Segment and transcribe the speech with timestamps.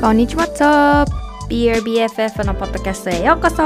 [0.00, 1.12] こんにちは、ツープ
[1.50, 3.62] BRBFF のポッドキャストへようこそ。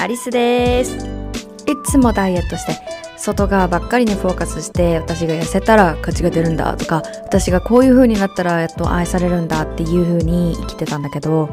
[0.00, 0.94] アリスです。
[0.94, 2.78] いつもダイエットして
[3.16, 11.52] 外側ばっかりにフォーカスして私が痩せたら価値が出るんだとか私がこういう風になったらやっと愛されるんだっていう風に生きてたんだけど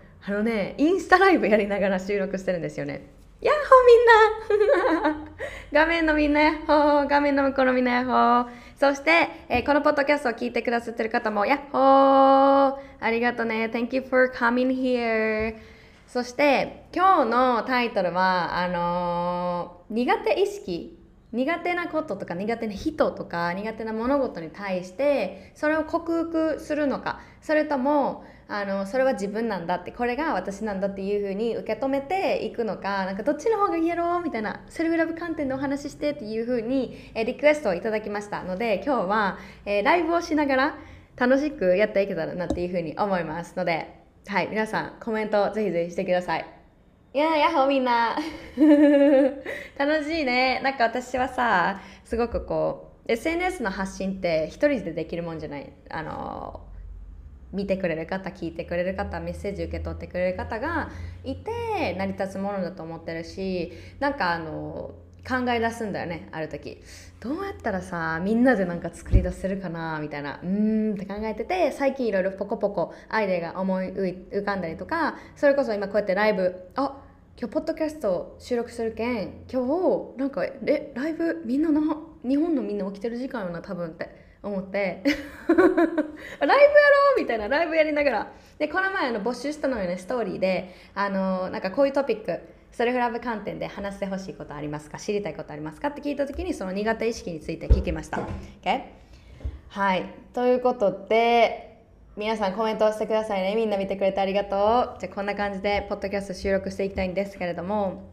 [0.23, 3.21] あのねインスタライブやりながら収録してるんですよね。
[3.41, 5.31] やっほーみんな。
[5.73, 7.07] 画面のみんなやっほー。
[7.07, 8.47] 画面の向こうのみんなやっほー。
[8.79, 12.75] そして、えーこのポッドキャストを聞いてくださってる方もやっほー。
[12.99, 13.71] ありがとうね。
[13.73, 15.55] Thank you for coming here
[16.07, 20.97] そして今日のタイトルはあのー苦手意識。
[21.31, 27.21] 苦手なこととか苦手な人とか苦手な物事に対してそれを克服するのか。
[27.41, 40.77] それともあのそれは自分なんだってこれが私なんだっていうふうに受け止めていくのかなんかどっちの方がいいやろうみたいなセルフラブ観点でお話ししてっていうふうにえリクエストをいただきましたので今日は、えライブをしながら
[41.15, 43.95] 楽しくやっていけたらなっていうふうに思いますので
[44.27, 46.45] はい皆さんコメントぜひぜひしてください。
[47.13, 48.15] いやーやっほーみんな。
[49.77, 50.59] 楽しいね。
[50.63, 55.71] なんか私はさすごくこう SNS の発信って一人でできるもんじゃない？
[55.89, 56.61] あの
[57.53, 60.89] 見てくれる方聞いてくれる方メッセージ受け取ってくれる方が
[61.23, 64.91] いて成り立つものだと思ってるしなんかあの
[65.27, 66.81] 考え出すんだよねある時。
[67.19, 70.39] どうやったらさみんなでなんか作り出せるかなみたいな。
[70.41, 77.03] うーんって考えてて最近いろいろポコポコアイデアが思い浮かんだりとかそれこそ今こうやってライブあ
[77.39, 79.63] 今日ポッドキャスト収録するけん今
[80.15, 81.81] 日なんかえライブみんなな
[82.27, 84.20] 日本のみんな起きてる時間よな多分って。
[84.43, 85.03] 思って。
[85.47, 86.57] ライブやろ
[87.17, 88.31] うみたいなライブやりながら。
[88.57, 90.73] でこの前あの募集したのよねストーリーで。
[90.93, 92.39] あのなんかこういうトピック。
[92.71, 94.97] セルフラブ観点で話してほしいことありますか？
[94.97, 95.89] 知りたいことありますか？
[95.89, 98.17] って聞いた時にその苦手意識について聞きました。
[98.17, 98.81] OK?
[99.67, 100.05] はい。
[100.33, 101.79] ということで
[102.15, 103.55] 皆さんコメントしてくださいね。
[103.55, 104.99] みんな見てくれてありがとう。
[104.99, 108.09] じゃあこんな感じでポッドキャスト収録していきたいんですけれども。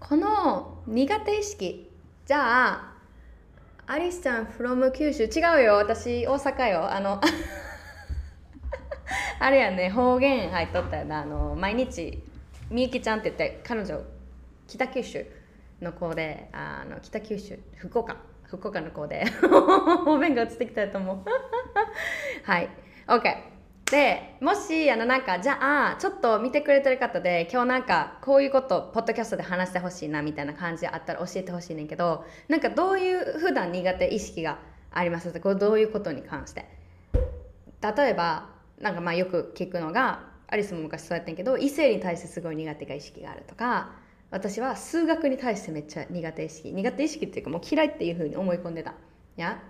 [0.00, 1.90] この苦手意識。
[2.24, 2.92] じゃあ
[3.92, 5.24] アリスちゃん from 九州。
[5.24, 5.74] 違うよ。
[5.74, 6.88] 私大阪よ。
[6.92, 7.20] あの
[9.40, 9.90] あれやね。
[9.90, 11.22] 方言入っとったよな。
[11.22, 12.22] あの毎日。
[12.70, 14.00] みゆきちゃんって言って彼女
[14.68, 15.26] 北九州
[15.80, 17.58] の子であの北九州。
[17.78, 18.16] 福岡。
[18.44, 19.24] 福岡の子で。
[19.42, 21.24] 方言が映ってきたと思う。
[22.48, 22.68] はい。
[23.08, 23.59] OK
[23.90, 25.58] でもしあのなんかじゃ
[25.94, 34.58] あちょっと見てくれてる方で今日なんかこういうことポッドキャストで話してほしいなみたいな感じあったら教えてほしいねんけどなんかどういう普段苦手意識が
[34.92, 35.32] あります？
[35.40, 36.66] これどういうことに関して。
[37.82, 38.50] 例えば
[38.80, 43.92] なんかまあよく聞くのがアリスも昔そうやってんけど異性に対してすごい苦手が意識があるとか
[44.30, 46.72] 私は数学に対してめっちゃ苦手意識。
[46.72, 48.94] 苦手意識っていうかもう嫌いっていうふうに思い込んでた。
[49.36, 49.60] や？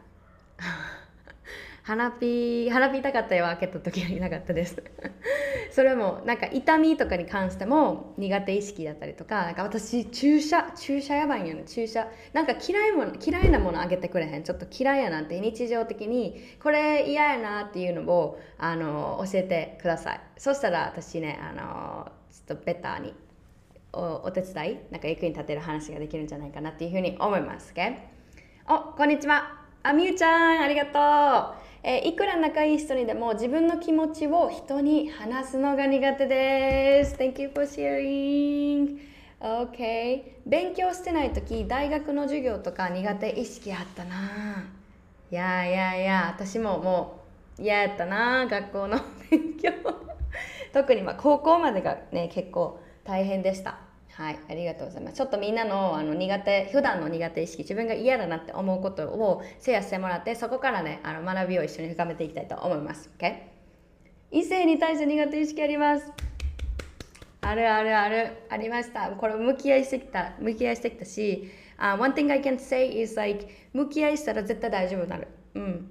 [1.82, 4.82] 花ピー花ピー痛かったよ開けた時はいなかったです。
[5.70, 11.64] それもなんか痛みとかに関しても苦手意識だったりとかなんか私注射注射やばいんよね。
[11.64, 12.06] 注射。
[12.32, 14.42] なんか嫌いもの嫌いなものあげてくれへん。
[14.42, 20.20] ちょっと嫌いやなって日常的にこれ嫌やなっていうのをあの教えてください。
[20.36, 23.15] そしたら私ねあのちょっとベターに
[23.92, 27.72] おお手伝いなんか役に立てる話ができるんじゃないかなっていうふうに思います。
[27.74, 27.97] OK?
[28.68, 29.60] おこんにちは。
[29.82, 31.69] あみゆちゃんありがとう。
[31.82, 37.15] えーいくら仲いい人にでも自分の気持ちを人に話すのが苦手です。
[37.16, 38.98] Thank you for sharing.
[39.41, 44.65] OK 勉強してない時大学の授業とか苦手意識あったな。
[45.30, 47.22] いやいやいや私もも
[47.59, 48.98] う嫌やったな学校の
[49.30, 49.71] 勉強。
[50.74, 53.90] 特にまあ高校までがね結構大変でした。
[54.20, 55.16] はいありがとうございます。
[55.16, 63.08] ちょっとみんなのあの苦手普段の苦手意識自分が嫌だなって思うことをシェアしてもらってそこからねあの学びを一緒に深めていきたいと思います。
[63.18, 63.34] OK
[64.30, 66.12] 異性に対して苦手意識あります。
[67.40, 68.44] あるあるある。
[68.50, 69.08] ありました。
[69.08, 75.28] これ向き合いしてきた向き合いしてきたし、uh, One thing I can say is like 向き合いしたら絶対大丈夫になる。
[75.54, 75.90] うん。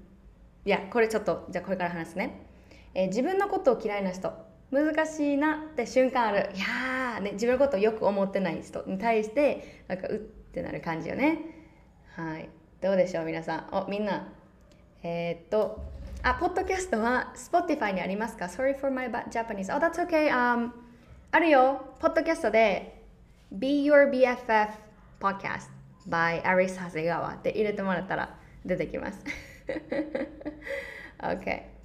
[0.66, 2.46] いやこれちょっとじゃあこれから話すね、
[2.94, 4.49] えー、自分のことを嫌いな人。
[4.72, 6.50] 難しいなって瞬間ある。
[6.54, 11.40] いやー、ね、自分のことをよく思ってない人に対してなんかうってなる感じよね。
[12.16, 12.50] はい。
[12.82, 13.68] どうでしょう皆さん。
[13.72, 14.28] おみんな。
[15.02, 15.82] えー、っと
[16.22, 20.72] あポッドキャストは Spotify にありますか？Sorry for my Japanese oh that's okay、um,
[21.32, 21.96] あるよ。
[22.00, 23.02] ポッドキャストで
[23.52, 24.70] Be Your BFF
[25.20, 25.70] Podcast
[26.08, 29.24] by アリス長谷川って入れてもらったら出てきます。
[31.20, 31.79] OK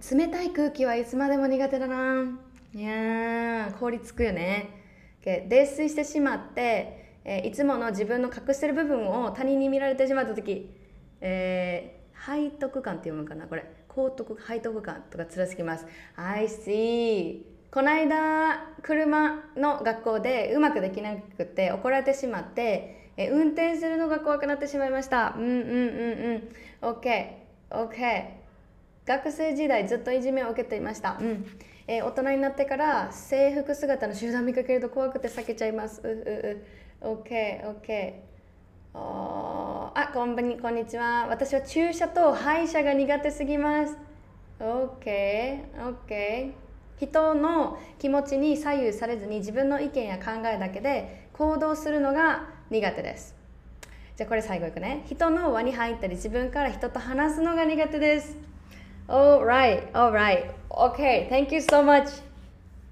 [0.00, 2.38] 冷たい空気はいつまでも苦手だな。
[2.74, 4.70] いや凍りつくよね、
[5.22, 10.74] okay、泥酔してしまって、えー、いつもの自分の隠してる部分を他人に見られてしまった時、
[11.20, 13.66] えー、背徳感って読むかなこれ。
[13.88, 15.86] 高徳背徳感とか辛すぎます。
[16.16, 25.34] I see この間車の学校でうまくできなくて怒られてしまってえ運転するのが怖くなってしまいました。
[25.36, 26.48] うんうんうん
[26.82, 26.90] うん。
[26.90, 28.41] OKOK
[29.04, 31.44] 学生時代ずっといじめを受けていました、うん。
[31.88, 36.00] えー、大人になってから制服姿の集団見かけると怖くて避けちゃいます。
[36.04, 36.62] うう
[37.02, 38.12] う OKOK
[38.94, 41.26] あこんばんこんにちは。
[41.28, 43.96] 私は注射と歯医者が苦手すぎます。
[44.60, 46.52] OKOK
[47.00, 53.34] 人の気持ちに左右されずに自分の意見や考えだけで行動するのが苦手です。
[54.14, 55.02] じゃあこれ最後いくね。
[55.06, 58.51] 人の輪に入ったり自分から人と話すのが苦手です
[59.08, 60.54] Alright, alright.
[60.70, 62.22] Okay, thank you so much.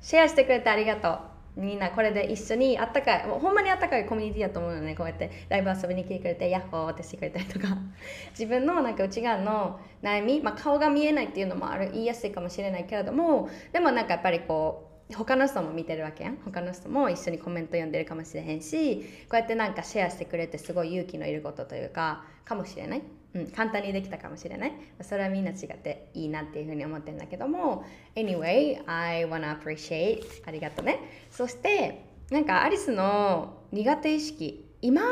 [0.01, 1.13] シェアしてくれてありがと
[1.57, 1.61] う。
[1.61, 4.95] みんなこれで一緒にあったかい、もうほんまにあったかいコミュニティだと思うのね。
[4.95, 7.77] こうやってライブ遊びに来てくれて、ヤッホーってしてくれたりとか。
[8.31, 16.37] 自分のなんか内側の悩み、まあ、顔が見えないっていうのもある言いやすいかもしれないけれども、でもなんかやっぱりこう、他の人も見てるわけやん。
[16.37, 23.03] 他の人も一緒にコメント読んでるかもしれへんしこうやってなんかシェアしてくれてすごい勇気のいることというかかもしれない。
[23.33, 24.73] うん、簡単にできたかもしれない。
[25.03, 27.85] それはみんな違っていいなっていうふうに思ってるんだけども
[28.17, 30.99] Anyway, I wanna appreciate ありがとうね。
[31.31, 35.03] そしてなんかアリスの苦手意識今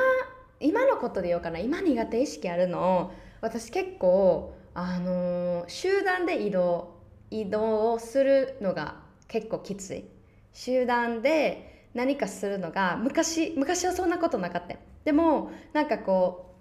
[0.61, 1.59] 今のことで言おうかな。
[1.59, 6.99] 今苦手意識あるの私結構あの、集団で移動
[7.31, 10.05] 移動をするのが結構きつい。
[10.53, 14.77] 集団で何かするのが昔昔はそんなことなかった。
[15.05, 16.55] でもなんかこ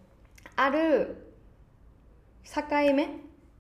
[0.46, 1.34] うある
[2.44, 2.62] 境
[2.94, 3.10] 目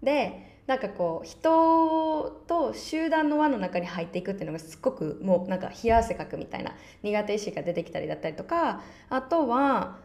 [0.01, 6.73] でなんかこう人と集団の輪の中に入っていくっていうのがすっごくもうなんか冷や汗かくみたいな
[7.03, 9.97] 苦手意識が出てきたりだったりとかあとは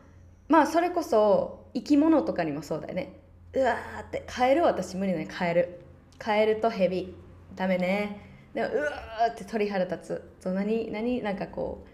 [0.48, 3.18] まあそれこそ生き物とかにもそうだよね。
[3.54, 5.26] うわーってカエル私無理ね。
[5.26, 5.80] カエル。
[6.18, 7.14] カエルとヘビ。
[7.54, 8.31] ダメね。
[8.54, 8.90] でうわ
[9.30, 10.42] って鳥肌立つ。
[10.42, 11.88] そう何何なんかこう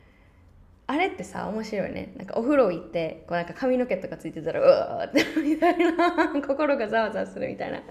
[0.86, 2.14] あれってさ面白いね。
[2.16, 6.28] なんかお風呂行ってこうなんか髪の毛とかついてたらうわってみたいな。
[6.46, 7.82] 心がざわざわするみたいな。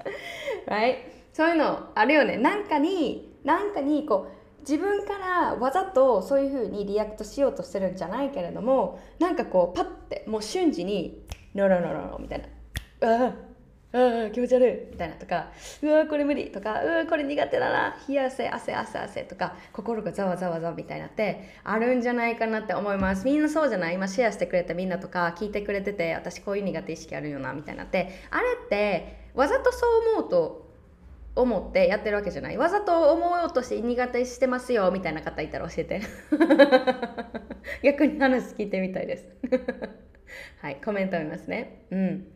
[0.68, 0.96] Right?
[1.32, 2.38] そういうのあるよね。
[2.38, 11.26] なんかになんかにこう自分からわざとそういうふうに react しようとしてるんじゃないけれどもなんかこうパッてもう瞬時に
[11.56, 12.42] 「ノロノロノロ」みたい
[13.00, 13.34] な
[13.94, 14.92] 「ああ気持ち悪い。
[14.92, 15.48] みたいなとか
[15.82, 17.96] うわこれ無理とかうわこれ苦手だな。
[18.08, 23.26] 冷や汗汗汗汗とか心がざわざわざわみたいなってあるんじゃないかなって思います。
[23.26, 23.96] みんなそうじゃない？
[23.96, 28.10] 今シェアしてくれたみんなとか聞いてくれてて私こういう苦手意識あるよなみたいなって。
[28.30, 30.68] あれってわざとそう思うと
[31.36, 32.58] 思ってやってるわけじゃない？
[32.58, 36.02] わざと思おうとして苦手してますよみたいな方いたら教えて。
[37.84, 39.26] 逆に話聞いてみたいです。
[40.62, 41.86] はいコメント見ますね。
[41.92, 42.28] うん。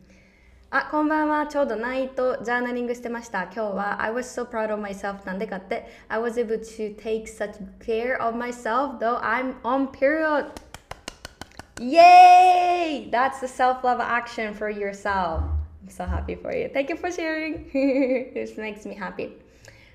[0.70, 1.46] あ、こんばんは。
[1.46, 3.44] ちょうどナイトジャーナリングしてました。
[3.44, 8.37] 今日は I was so proud of myself なんでかって I was able to take such care of
[8.37, 10.46] myself though I'm on period.
[11.78, 13.11] Yay!
[13.11, 15.42] That's the self-love action for yourself.
[15.82, 16.68] I'm so happy for you.
[16.73, 17.70] Thank you for sharing.
[18.35, 19.32] This makes me happy.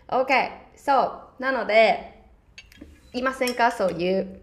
[0.09, 2.23] Okay, so なので
[3.13, 4.41] いませんかそういう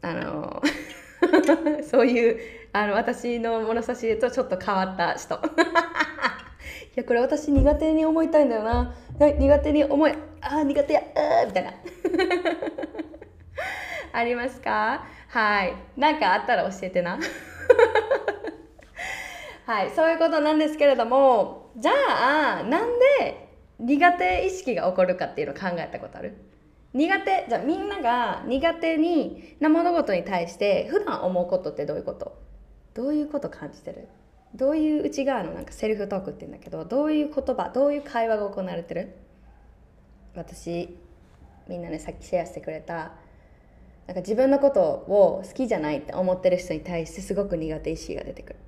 [0.00, 0.62] あの
[1.90, 5.35] そういう あの私の物差しとちょっと変わった人。
[5.35, 5.39] い
[6.95, 8.93] やこれ私苦手に思いたいんだよな。
[9.19, 11.73] 苦手に思いあ苦手やあみたいな。
[14.13, 15.05] ありますか？
[15.29, 15.73] はい。
[15.95, 17.17] 何かあったら教えてな。
[19.65, 19.89] はい。
[19.91, 21.91] そういうことなんですけれどもじゃ
[22.59, 23.47] あなんで
[23.79, 26.37] 苦手意識が起こるかっていうのを考えたことある？
[26.93, 32.37] 苦手じゃあみんなが苦手にな物事に対して普段思うことってどういうこと？
[32.97, 34.07] どういうこと感じてる？
[34.55, 39.15] どういう内側のなんかセルフトークって言うんだけどどういう言葉どういう会話が行われてる？
[40.35, 40.97] 私
[41.67, 43.11] みんなねさっきシェアしてくれた
[44.07, 48.59] なんか自分のことを好きじゃないって思ってる人に対してすごく苦手意識が出てくる。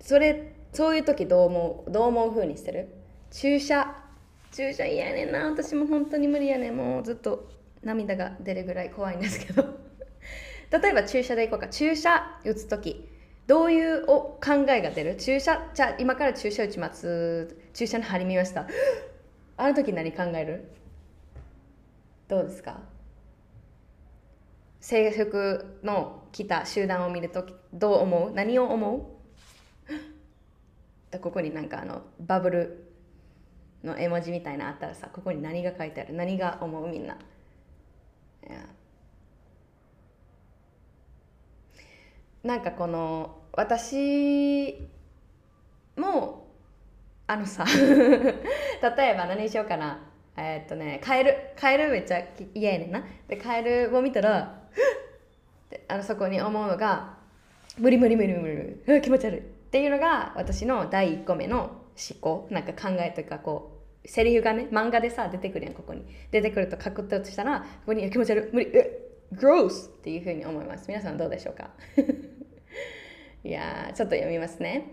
[0.00, 1.90] それそういう時どう思う？
[1.90, 2.88] どう思う風にしてる？
[3.30, 3.96] 注射。
[4.52, 5.46] 注射嫌やねんな。
[5.46, 6.76] 私も本当に無理やねん。
[6.76, 7.48] もうずっと
[7.82, 9.64] 涙が出るぐらい怖いんですけど。
[10.70, 11.68] 例えば注射でいこうか。
[11.68, 13.08] 注射打つ時。
[13.46, 15.16] どういうお考えが出る？
[15.16, 15.70] 注射？
[15.74, 17.56] じゃあ今から注射打ちます。
[17.74, 18.66] 注射の針見ました。
[19.56, 20.70] あの時何考える？
[22.26, 22.80] どうですか？
[24.80, 28.30] 制服の来た集団を見るとどう思う？
[28.32, 28.96] 何を思
[31.12, 31.18] う？
[31.18, 32.92] ここになんかあのバブル
[33.84, 36.14] の絵文字みたいなあったらさここに何が書いてある？
[36.14, 36.88] 何が思う？
[36.88, 37.18] みんな。
[42.44, 44.86] なんかこの私
[45.96, 46.46] も
[47.26, 50.10] あのさ 例えば何にしようかな。
[50.36, 52.22] えー、っとねカエルカエルめっちゃ
[52.54, 53.02] 嫌やねんな。
[53.28, 54.60] でカエルを見たら
[55.88, 57.16] あのそこに思うのが
[57.78, 58.54] 無理無理無理無理
[58.86, 59.38] 無理気持ち悪い。
[59.38, 62.46] っていうのが私の第1個目の思考。
[62.50, 66.04] なんか考えというかこうセリフがね漫画でさ出てくるやんここに。
[66.30, 69.00] 出てくると書くとしたらここに気持ち悪い無理え
[69.32, 70.84] gross っていうふうに思います。
[70.88, 71.70] 皆さんどうでしょうか？
[73.44, 74.86] いやちょっと読みますね。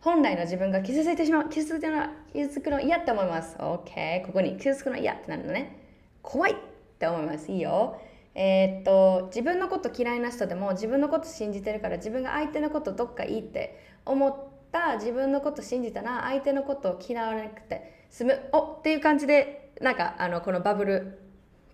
[0.00, 3.56] 本来の自分が傷ついてしまう傷ついての傷つくの嫌って思います。
[3.58, 5.76] OK ここに傷つくの嫌ってなるのね。
[6.22, 6.54] 怖いっ
[6.98, 7.52] て思います。
[7.52, 8.00] いいよ。
[8.34, 14.34] えー、っと自分のこと嫌いな人でも自分のこと信じてるから自分が相手のことどっかいいって思っ
[14.72, 18.48] た自分のこと信じたら相手のことを嫌わなくて済む。
[18.52, 21.18] おっていう感じでなんかあのこのバブル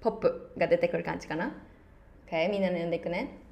[0.00, 1.52] ポップが出てくる感じかな。
[2.28, 3.43] OK みんなで読んでいくね。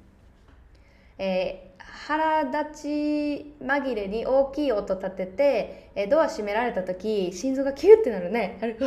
[1.17, 8.57] えー、腹立ち紛れに大きい音立てて、えー、ドア閉められた時心臓がキュッてなるね。
[8.61, 8.77] あれ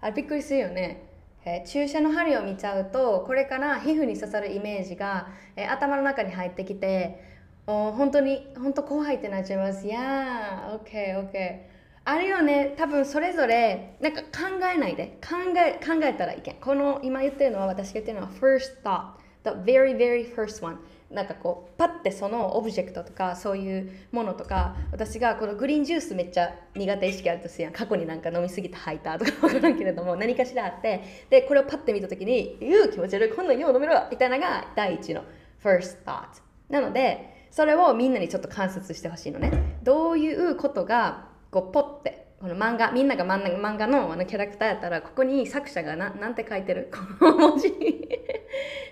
[0.00, 1.08] あびっくりするよね、
[1.44, 7.22] えー、注射の針を見ちゃうとこれから皮膚に刺さるイメージが、えー、頭の中に入ってきて
[7.66, 9.86] お本当に本当怖いってなっちゃいます。
[9.86, 11.72] いやー OKOK
[12.04, 12.74] あるよね。
[12.76, 14.28] 多分それぞれなんか考
[14.74, 15.18] えないで。
[15.22, 16.54] 考え考えたらいけん。
[16.56, 19.12] この今言ってるのは私が言ってるのは first thought.
[19.44, 20.78] The very very first one.
[21.12, 27.72] なんかこうパッてそのオブジェクトとかそういうものとか私がこのグリーンジュースめっちゃ苦手意識あるとするやん。
[27.72, 31.00] 過去になんか飲みすぎて吐いたとか 分からんけれども何かしらあって
[31.30, 35.22] でこれをパッて見た時に「う気持ち悪いこんなんよう飲めろ」みたいなのが第一の
[35.62, 39.52] first thought なのでそれをみんなにちょっと観察してほしいのね。
[39.82, 46.90] どういうことがこうポッてこの漫画みんなが漫画のあのキャラクターやったらここに作者がななんて書いてる？
[47.20, 47.72] この文字っ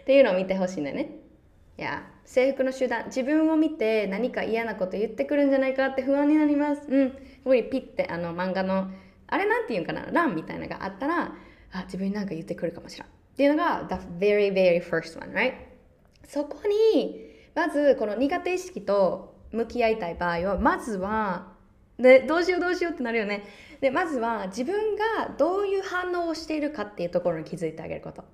[0.04, 1.10] ていうのを見てほしいんだよね。
[1.80, 6.82] いや制服の集団自分を見て何か嫌なこと言ってくるんじゃないかって不安になります。
[6.86, 7.10] うん。
[7.10, 8.90] ここにピッてあの漫画の
[9.26, 11.32] あれなんて言うんかな欄みたいなのがあったら
[11.72, 13.08] あ自分に何か言ってくるかもしれん。
[13.08, 15.54] っていうのが the very very first one right?
[16.28, 21.54] そこにまずこの苦手意識と向き合いたい場合はまずは
[21.98, 23.44] でどうしようどうしようってなるよね。
[23.80, 28.24] でまずは自分がどういう反応をしているかっていうところに気づいてあげること。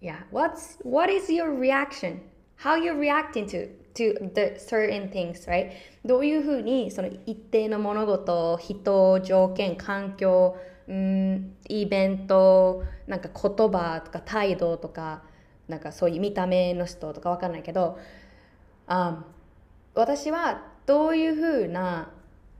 [0.00, 2.20] Yeah, what's what is your reaction?
[2.58, 5.70] How you're reacting to to the certain things, right?
[6.04, 15.22] どういうふうにその一定の物事、人、条件、環境、うん、イベント、なんか言葉とか態度とか、
[15.66, 17.98] なんかそういう見た目の人とかわかんないけど、
[18.86, 19.24] あ
[19.94, 22.10] 私はどういうふうな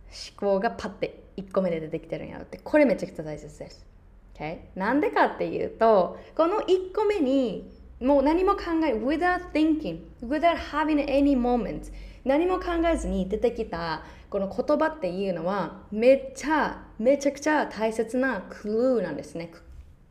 [0.07, 3.87] 思考がパッて1個目で出てきてるんやろって、これめちゃくちゃ大切です。
[4.35, 4.59] Okay?
[4.75, 11.93] なんでかっていうと、この1個目にもう何も考え without thinking without having any moment
[12.25, 19.53] 何も考えずに出てきたこの言葉っていうのはめっちゃめちゃくちゃ大切なクルーなんですね。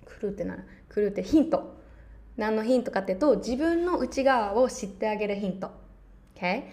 [0.05, 1.75] クルーって何クルーってヒント。
[2.37, 5.71] 何のヒントかっていうと自分の内側を知ってあげるヒント、
[6.35, 6.63] okay?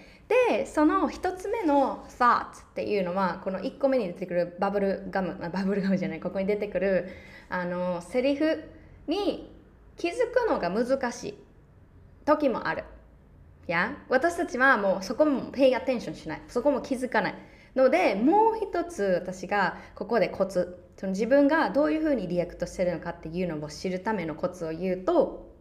[0.48, 7.08] でその1つ目の thought っていうのはこの1個目に出てくるバブルガムバブルガムじゃないここに出てくる
[7.48, 8.64] あのセリフ
[9.06, 9.51] に
[10.02, 11.34] 気づくのが難しい
[12.24, 12.82] 時もある。
[13.68, 16.42] や私たちはもうそこも pay attention しない。
[16.48, 17.34] そこも気づかない。
[17.76, 20.90] ので、もう一つ私がここでコツ。
[20.96, 25.52] その自分がどういうふうに react してるのかっていうのを知るためのコツを言うと、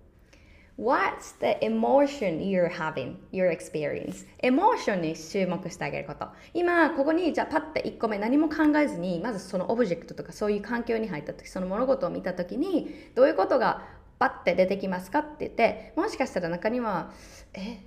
[0.80, 4.26] What's the emotion you're having, your experience?
[4.40, 6.26] emotion に注目してあげること。
[6.56, 17.12] 今、ここにじゃあパッて1個目何も考えずに、まずそのオブジェクトとかそういう環境に入った時、その物事を見た時に、どういうことがパッて出てきますかって言ってもしかしたら中には
[17.56, 17.80] え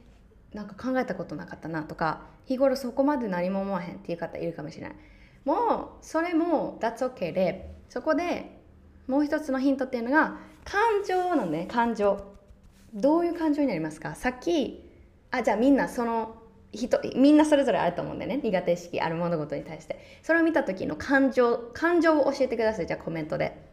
[0.53, 4.97] なんか考えたことなかったなとか日頃そこまで何も思わへんっていう方いるかもしれない。
[5.45, 8.59] もうそれも That's OK でそこで
[9.07, 12.35] もう一つのヒントっていうのが感情なんね感情。
[12.93, 14.17] どういう感情になりますか？
[14.17, 14.91] さっき
[15.31, 16.35] あじゃあみんなその
[16.73, 20.21] 人みんなそれぞれあると思うんでね苦手意識ある物事に対して。
[20.23, 23.73] それを見た時の感情感情を教えてくださいじゃあコメントで。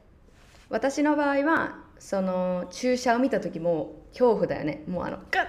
[0.69, 4.83] 私の場合はその注射を見た時も恐怖だよね。
[4.87, 5.47] もうあのガッ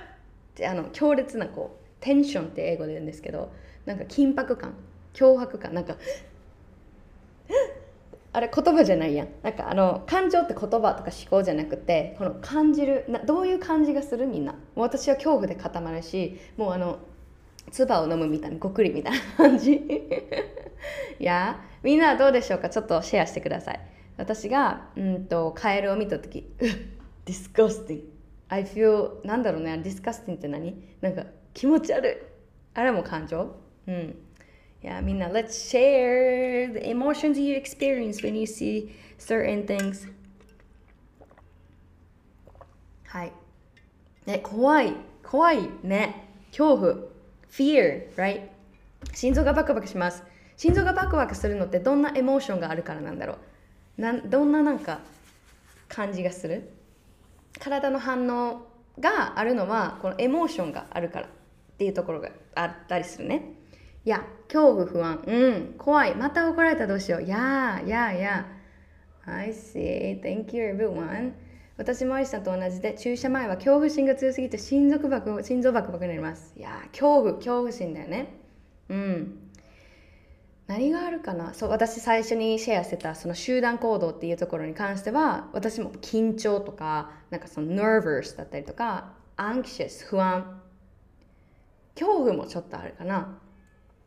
[0.54, 3.50] てあの強烈なこうテンションって英語で言うんですけど
[3.86, 4.74] なんか緊迫感
[5.14, 5.96] 脅迫感なんか
[8.34, 9.28] あれ言葉じゃないやん。
[9.42, 14.54] なんかあの感情って言葉とか思考じゃなくてこの感じるなどういう感じがするみんな。
[14.76, 16.98] 私は恐怖で固まるしもうあの
[17.70, 19.72] 唾を飲むみたいなごくりみたいな感じ。
[21.18, 22.68] いやみんなはどうでしょうか？
[22.68, 23.80] ちょっとシェアしてください。
[24.16, 26.46] 私がうんとカエルを見た時
[27.24, 28.02] disgusting
[28.48, 30.74] I feel なんだろうね disgusting って何？
[31.00, 32.16] なんか気持ち悪い。
[32.74, 33.54] あれも感情？
[33.86, 34.14] うん。
[34.82, 40.10] いやみんな let's share the emotions you experience when you see certain things
[43.04, 43.32] はい。
[44.26, 44.94] ね怖い。
[45.22, 46.28] 怖いね。
[46.50, 46.94] 恐怖。
[47.50, 48.48] fear right
[49.14, 50.22] 心臓がバクバクします。
[50.56, 53.38] 心臓がバクバクするのってどんなエモーションがあるからなんだろう。
[54.02, 54.98] なんどんななんか
[55.88, 56.68] 感じがする？
[57.60, 58.66] 体の反応
[58.98, 61.30] があるのはこのエモーションがあるからっ
[61.78, 63.52] ていうところがあったりするね。
[64.04, 65.22] いや恐怖不安。
[65.24, 66.16] うん怖い。
[66.16, 67.22] また怒られたらどうしよう。
[67.22, 68.44] いやいやいや
[69.24, 70.20] I see.
[70.20, 71.34] Thank you everyone.
[71.76, 76.52] 私もアリさんと同じで注射前は恐怖心が強すぎて心臓バク心臓バクバクになります。
[76.56, 78.34] いや恐怖恐怖心だよね。
[78.88, 79.38] うん。
[80.66, 81.54] 何があるかな？
[81.54, 90.60] そう私最初にシェアしてたその集団行動っていうところに関しては私も緊張とかなんかその nervous だったりとか anxious 不安。
[91.94, 93.38] 恐怖もちょっとあるかな。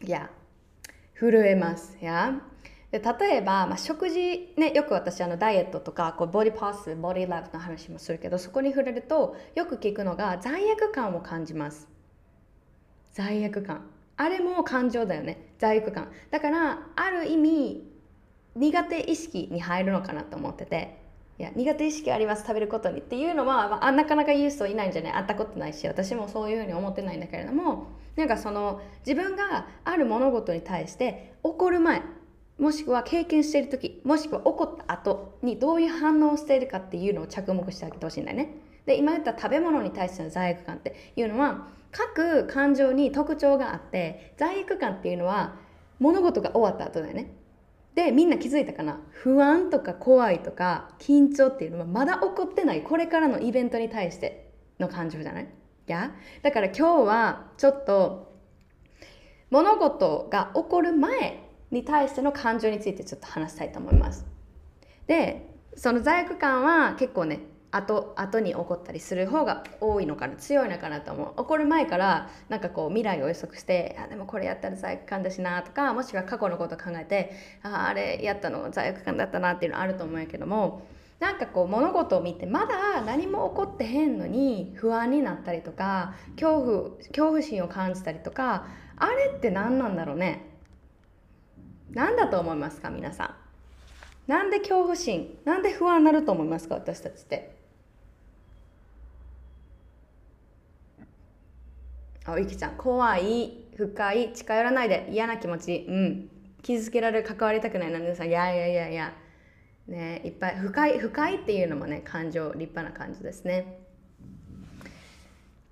[0.02, 0.30] いや。
[1.18, 1.98] 震えます。
[2.02, 2.42] や。
[2.92, 11.88] で例えば、まあ、食事ねよく私あのダイエットとかこうボディパスボディラブの話もするけどそこに触れるとよく聞くのが罪悪感を感じます。
[13.14, 13.90] 罪悪感。
[14.18, 15.50] あれも感情だよね。
[15.58, 16.12] 罪悪感。
[16.32, 17.84] だからある意味
[18.56, 21.04] 苦手意識に入るのかなと思ってて。
[21.38, 25.12] いや苦手意識あります食べることにっていうのは、まあ、なかなか言う人いないんじゃない？
[25.12, 27.88] 会ったことないし私もそういうふうに思ってないんだけれども。
[28.16, 32.02] なんかその自分がある物事に対して怒る前
[32.58, 38.56] もしくは経験している時もしくは怒った後にどういう反応をしているかっていうのを着目してあげてほしいんだよね。
[38.86, 45.56] で今言った食べ物に対しての罪悪感っていうのは各感情に特徴があって罪悪感っていうのは
[46.00, 47.32] 物事が終わった後だよね。
[47.96, 49.00] でみんな気づいたかな？
[49.12, 55.48] 不安とか怖いとか緊張っていうのはまだ起こってないこれからのイベントに対しての感情じゃない
[55.88, 58.36] やだから今日はちょっと
[59.50, 61.40] 物事が起こる前
[61.72, 64.26] に対しての感情についてちょっと話したいと思います。
[65.08, 67.40] でその罪悪感は結構ね
[67.76, 71.42] 後後に起こったりする方が多いのかな強いのかなと思う。
[71.42, 77.32] 起こる前からなんかこう未来を予測してあでもこれやったら罪悪感だしなとかもしくは過去のこと考えて
[77.64, 80.88] ああれやったの罪悪感だったなっていうのあると思うけども
[81.20, 90.52] なんかこう物事を見てまだ何も起こってへんのに不安になったりとか恐怖恐怖心を感じたりとかあれって何なんだろうね。
[91.92, 93.36] 何だと思いますか皆さ
[94.28, 94.32] ん。
[94.32, 97.55] なんで恐怖心なんで不安になると思いますか私たちって。
[102.28, 105.86] あいきちゃん怖い深い近寄らないで嫌な気持ち。
[105.88, 106.30] うん。
[106.64, 107.92] 傷つけられる関わりたくない。
[107.92, 109.14] なんでさいやいやいやいや。
[109.88, 113.80] ねいっぱい深い深いっていうのもね感情立派な感じですね。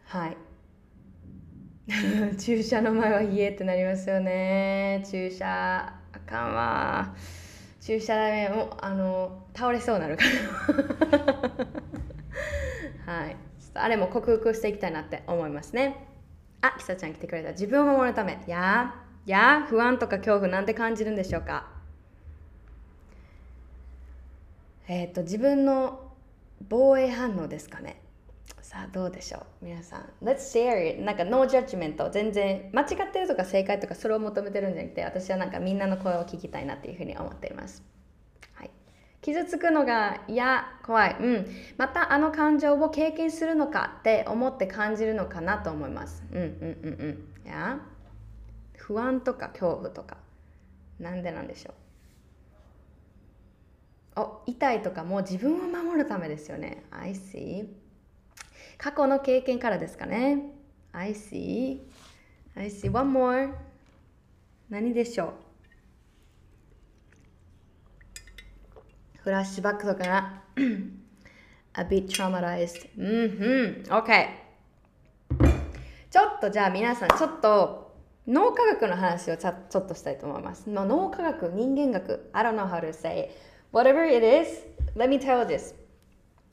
[0.05, 0.37] はい。
[2.37, 5.03] 注射の前は冷えってなりますよね。
[5.09, 7.15] 注射あかんわ。
[7.81, 10.23] 注射だめもあの倒れそうになるか
[13.05, 13.11] ら。
[13.11, 13.35] はい。
[13.73, 16.12] あれも克服していきたいなって思いますね。
[16.65, 17.51] あ、きさちゃん来てくれた。
[17.51, 18.41] 自分を守るため。
[18.47, 18.95] や
[19.25, 21.67] や不安とか恐怖なんて感じるんでしょうか？
[24.87, 26.13] えっ、ー、と、自分の
[26.69, 28.01] 防衛反応ですかね。
[28.61, 29.65] さあ、どうでしょう？
[29.65, 30.09] 皆さん。
[30.23, 31.01] Let's share it.
[31.01, 32.09] なんか、no judgment.
[32.11, 37.83] 全然、間違ってるとか正解とか、それを求めてるんじゃなくて、私はなんかみんなの声を聞きたいなっていうふうに思っています。
[39.23, 41.15] 傷つくのが嫌怖い。
[41.19, 41.47] うん。
[41.77, 46.21] またあの感情を経験するのかって思って感じるのかなと思います。
[46.31, 47.49] うんうんうんうん。
[47.49, 47.79] や。
[48.75, 50.17] 不安とか恐怖とか。
[50.99, 51.71] なんでなんでしょ
[54.17, 54.21] う。
[54.21, 56.83] お痛いとかも自分を守るためですよね。
[56.91, 57.67] I see
[58.77, 60.51] 過去の経験からですかね。
[60.91, 61.79] I see
[62.55, 63.53] I see one more
[64.69, 65.33] 何でしょう。
[69.23, 70.43] フラッシュバックとかな。
[71.75, 73.83] A bit traumatized うんうん。
[73.89, 74.27] OK
[76.11, 77.93] ちょっとじゃあ皆さんちょっと
[78.27, 80.69] 脳科学の話をちょちょっとしたいと思います。
[80.69, 82.29] の脳科学人間学。
[82.33, 83.31] I don't know how to say it
[83.71, 84.65] whatever it is
[84.97, 85.73] let me tell you this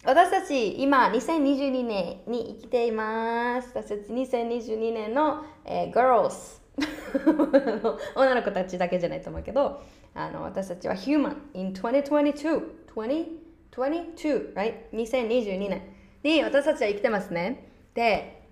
[0.04, 3.72] 私たち今2022年に生きています。
[3.74, 6.60] 私たち2022年の、えー、girls
[8.14, 9.82] 女の子たちだけじゃないと思うけど。
[10.14, 12.62] あの私たちは human in 2022
[12.94, 14.74] 2022 right?
[14.92, 15.82] 2022年。
[16.22, 17.68] に私たちは生きてますね。
[17.94, 18.42] で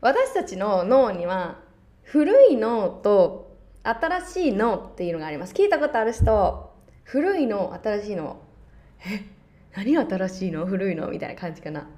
[0.00, 1.60] 私たちの脳には
[2.02, 5.54] 古い脳と新しい脳っていうのがあります。
[5.54, 6.72] 聞いたことある人？
[7.04, 8.40] 古い脳新しい脳。
[9.00, 9.24] え
[9.74, 11.88] 何新しいの古いのみたいな感じかな。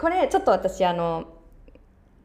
[0.00, 1.35] これちょっと私あの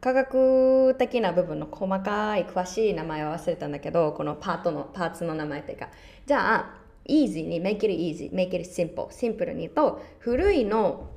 [0.02, 5.88] 科学的な部分の細かい詳しい名前は忘れたんだけどこのパートのパーツの名前っていうか。
[6.26, 6.74] じゃあ
[7.08, 11.08] easy に make it easy make it simple シンプルに言うと古いの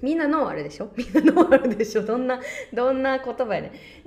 [0.00, 0.90] みんなのあれでしょ？
[0.96, 2.02] みんなのあるでしょ？
[2.02, 2.40] どんな
[2.72, 3.72] どんな言葉やね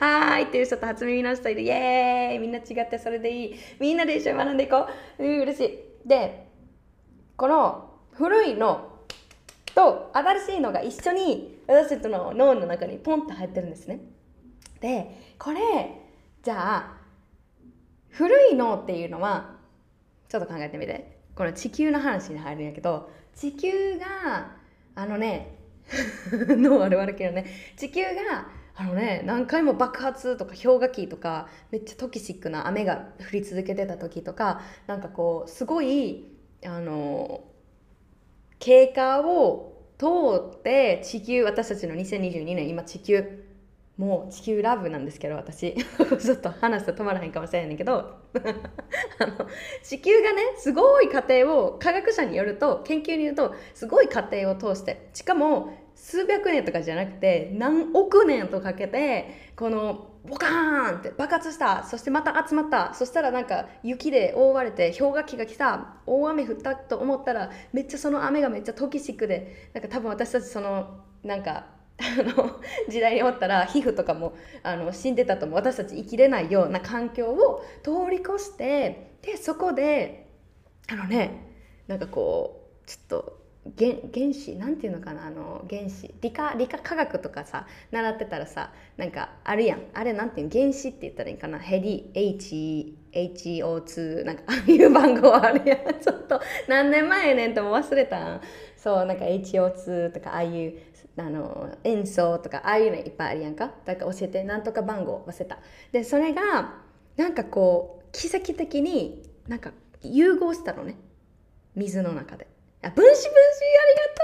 [0.00, 1.60] はーいっていう人と初耳の人いる。
[1.60, 2.38] イエーイ！
[2.40, 3.54] みんな違ってそれでいい。
[3.78, 5.24] みんなで一緒に学んでいこう。
[5.24, 6.08] うん嬉しい。
[6.08, 6.48] で
[7.36, 8.88] この古いの
[9.74, 14.00] と新しいのが一緒に私たちの脳の中にポンと入ってるんですね。
[14.80, 15.60] でこれ
[16.42, 16.96] じゃあ
[18.10, 19.56] 古い脳っていうのは
[20.28, 24.56] ちょっと考えてみてこの地球の話に入るんやけど地球が
[24.94, 25.58] あのね
[26.48, 27.46] 脳あるあるけどね
[27.76, 36.26] 地球があのね何回も爆発とか氷河期とかめっちゃトキシックな雨が降り続けてた時とかなんかこうすごい
[36.64, 37.44] あの
[38.58, 39.71] 経過を
[40.02, 43.44] 通って地球私たちの2022年今地球
[43.96, 45.76] もう地球ラブなんですけど私。
[46.18, 48.16] ちょっと話すと止まらへんかもしれないけど。
[49.20, 49.46] あの
[49.84, 61.84] 地球がねすごい過程を科学者によると研究によるとすごい過程を通してしかも数百年とかじゃなくて何億年とかけてこのボカーンって爆発した。
[61.84, 62.94] そしてまた集まった。
[62.94, 65.96] そしたらなんか雪で覆われて氷河期が来た。
[66.06, 71.66] 大雨降ったと思ったらめっちゃその雨がめっちゃトキシックでなんか多分私たちそのなんか
[71.98, 80.28] あの時代におったら皮膚とかもあの死んでたとも私たち生きれないような環境を通り越してでそこで
[80.90, 81.52] あのね
[81.86, 83.41] なんかこうちょっと
[83.78, 86.12] 原原子なんていうのかなあの原子。
[86.20, 89.82] 理科理科科学とかさ習ってたらさなんかあるやん。
[89.94, 91.58] あれなんていう原子って言ったらいいかな？
[91.60, 95.78] ヘリ H HO2 なんかああいう番号あるやん。
[96.02, 98.40] ちょっと何年前やねんとも忘れたん。
[98.76, 100.78] そうなんか HO2 とかああいう
[101.16, 103.72] あの塩素とかああいうのいっぱいあるやんか？
[103.84, 105.58] だから教えてなんとか番号忘れた。
[105.92, 106.80] でそれが
[107.16, 109.72] なんかこう奇跡的になんか
[110.02, 110.96] 融合したのね。
[111.76, 112.48] 水の中で。
[112.82, 114.22] あ分子分子ありがと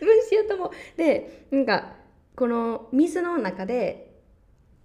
[0.06, 1.96] 分子やと思うでなんか
[2.36, 4.14] この水の中で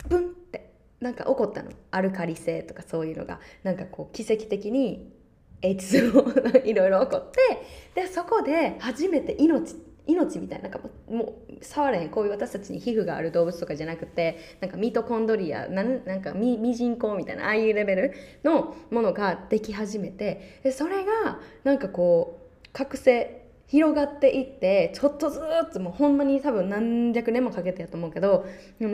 [0.10, 1.72] ブンってなんか起こったの。
[1.92, 3.40] アルカリ性とかそういうのが。
[3.64, 5.14] なんかこう奇跡的に
[5.62, 8.02] H2O いろいろ起こって。
[8.02, 18.14] でそこで初めて命って命みたいななんかもう触れへんこういう私たちに皮膚がある動物とかじゃなくてなんかミトコンドリアなんなんかミミジンコみたいなああいうレベル
[18.44, 25.42] のものができ始めてでそれがなんかこう覚醒広がっていってちょっとず
[25.72, 28.46] つもうほんまに多分何百年もかけてやと思うけど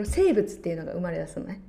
[0.04, 1.60] 生物っていうのが生まれ出すのね。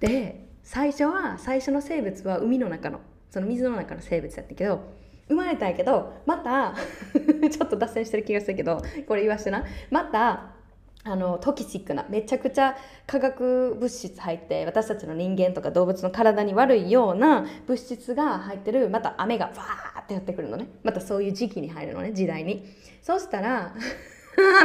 [0.00, 4.80] で最初は最初の生物は海の中のその水の中の生物やったけど
[5.28, 6.74] 生まれたんやけどまた
[7.50, 9.64] ちょっと脱線してる気がするけどこれ言わしてな。
[9.90, 10.58] また
[11.04, 20.68] あのトキシックなめちゃくちゃ化学物質入って私たちの人間とか動物の体に悪いような物質が入ってるまた雨がわーってやってくるのね。
[20.82, 22.66] またそういう時期に入るのね時代に。
[23.00, 23.74] そうしたら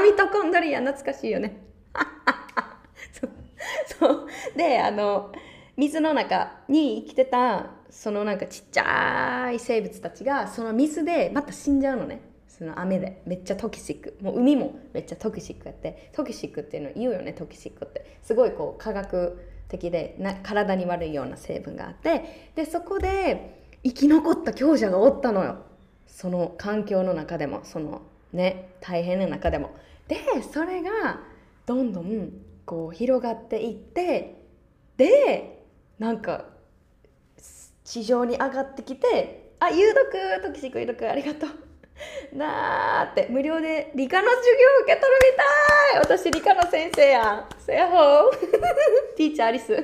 [0.04, 1.62] ミトコンドリア懐かしいよね。
[3.13, 3.30] そう
[3.99, 4.28] そう。
[4.58, 5.32] であの
[5.78, 12.21] 水の中に生きてたそのなんかちっちゃい生物たちがその水でまた死んじゃうのね。
[12.47, 13.21] その雨で。
[13.25, 14.17] めっちゃトキシック。
[14.19, 16.10] もう海もめっちゃトキシックやって。
[16.12, 18.17] トキシックっていうの言うよねトキシックって。
[18.23, 22.51] すごいこう科学的でな体に悪いような成分があって。
[22.56, 25.60] でそこで生き残った強者がおったのよ。
[26.08, 27.62] その環境の中でも。
[27.63, 28.01] その
[28.34, 29.69] ね大変な中でも。
[30.08, 30.17] で
[30.51, 31.21] それが
[31.67, 32.32] どんどん
[32.65, 34.41] こう広がっていって。
[34.97, 35.63] で
[35.99, 36.52] なんか
[37.93, 41.49] 地上に上がってきて「あ有毒トキシック有毒ありがとう」
[42.36, 43.27] なーって。
[43.29, 45.19] 無料で理科の授業受け取る
[46.01, 46.17] みたい。
[46.17, 47.34] 私理科の先生や。
[47.36, 48.32] んせやほー。
[49.15, 49.75] ティーチャーアリス。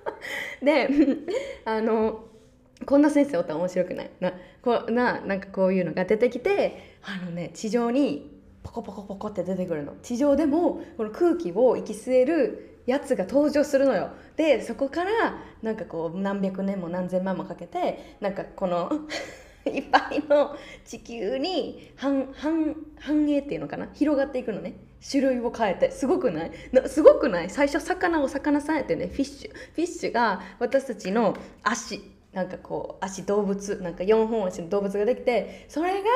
[0.64, 0.88] で
[1.66, 2.24] あの
[2.86, 4.10] こんな先生おったら面白くない。
[4.20, 9.96] なこななんかこういうのが出てきてあのね地上にポコポコポコって出てくるの。
[10.02, 14.10] 地上でもこの空気を息吸えるやつが登場するのよ。
[14.36, 15.10] でそこから
[15.62, 18.90] なんかこう何百年も何千万もかけてなんかこの
[19.66, 23.88] いっぱいの地球に繁繁繁栄っていうのかな？
[23.92, 24.74] 広がっていくのね。
[25.06, 25.90] 種類を変えて。
[25.90, 26.50] すごくない？
[26.72, 27.50] なすごくない？
[27.50, 29.54] 最初魚を魚さんやってねフィッシュ。
[29.54, 32.00] フィッシュが私たちの足。
[32.32, 33.76] なんかこう足動物。
[33.82, 36.06] なんか4本足の動物ができてそれが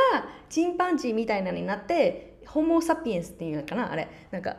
[0.49, 3.93] チンパンジーみたいなのになってホモ・サピエンスっていうのかな？
[3.93, 4.09] あれ。
[4.31, 4.57] なんか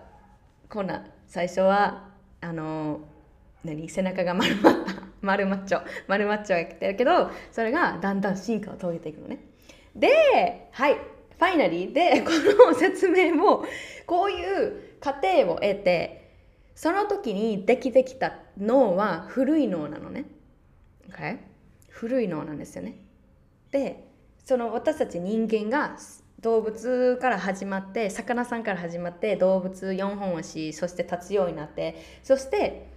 [0.69, 1.03] こんな
[1.35, 2.07] 最初は
[2.39, 3.01] あの
[3.65, 3.89] 何？
[3.89, 4.93] 背中が丸まった。
[5.19, 5.81] 丸マッチョ。
[6.07, 9.39] 丸マッチョが来てるけどそれがだんだん進化を遂げていくのね。
[9.93, 10.93] ではい。
[10.93, 12.29] ファイナリーでこ
[12.69, 13.65] の説明も
[14.05, 16.31] こういう過程を得て
[16.73, 20.23] その時にできてきた脳は古い脳なのね、
[21.09, 21.39] okay?
[21.89, 22.95] 古い脳なんですよね。
[23.71, 24.07] で
[24.45, 25.97] その私たち人間が
[26.41, 32.87] 動物から始まって魚さんから始まって動物4本足そして立つようになってそして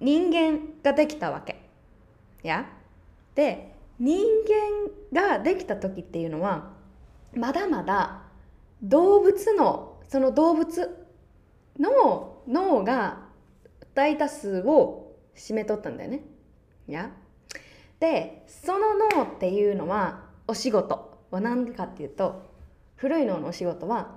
[0.00, 1.60] 人間ができたわけ。
[2.42, 2.66] や？
[3.34, 4.24] で人
[5.12, 6.72] 間ができた時っていうのは
[7.34, 8.22] まだまだ
[8.82, 11.06] 動物のその動物
[11.78, 13.28] の脳が
[13.94, 16.22] 大多数を占めとったんだよね。
[16.88, 17.10] や？
[18.00, 21.19] でその脳っていうのはお仕事。
[21.30, 22.50] は何かっていうと
[22.96, 24.16] 古い脳のお仕事は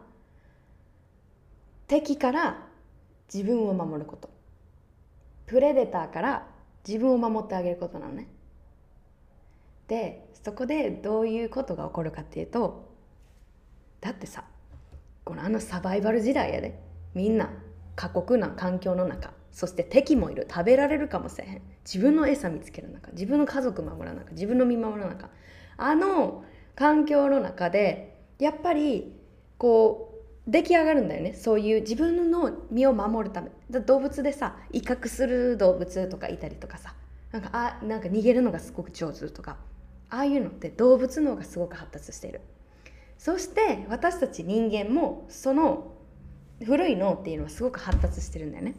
[1.87, 2.67] 敵から
[3.33, 4.29] 自分を守ること。
[5.45, 6.47] プレデターから
[6.87, 8.27] 自分を守ってあげることなのね。
[9.87, 12.89] でそこでどういうことが起こるかっていうと
[14.01, 14.45] だってさ
[15.23, 16.79] このあのサバイバル時代やで。
[17.13, 17.49] みんな
[17.95, 20.47] 過酷な環境の中そして敵もいる。
[20.49, 21.61] 食べられるかもしれへん。
[21.85, 25.29] 自分の餌見つける中自分の家族守らなか自分の身守らなか
[25.77, 26.43] あの
[26.75, 29.13] 環境の中でやっぱり
[29.57, 30.09] こ
[30.47, 31.33] う出来上がるんだよね。
[31.33, 33.49] そういう自分の身を守るため。
[33.69, 36.95] 動物でさ威嚇する動物とかいたりとかさ。
[37.31, 39.57] なんかあなんか逃げるのがすごく上手とか。
[40.09, 42.41] ああいうのって動物脳がすごく発達している。
[43.17, 45.93] そして私たち人間もその
[46.63, 48.75] 古い脳っていうのはすごく発達してるんだよね。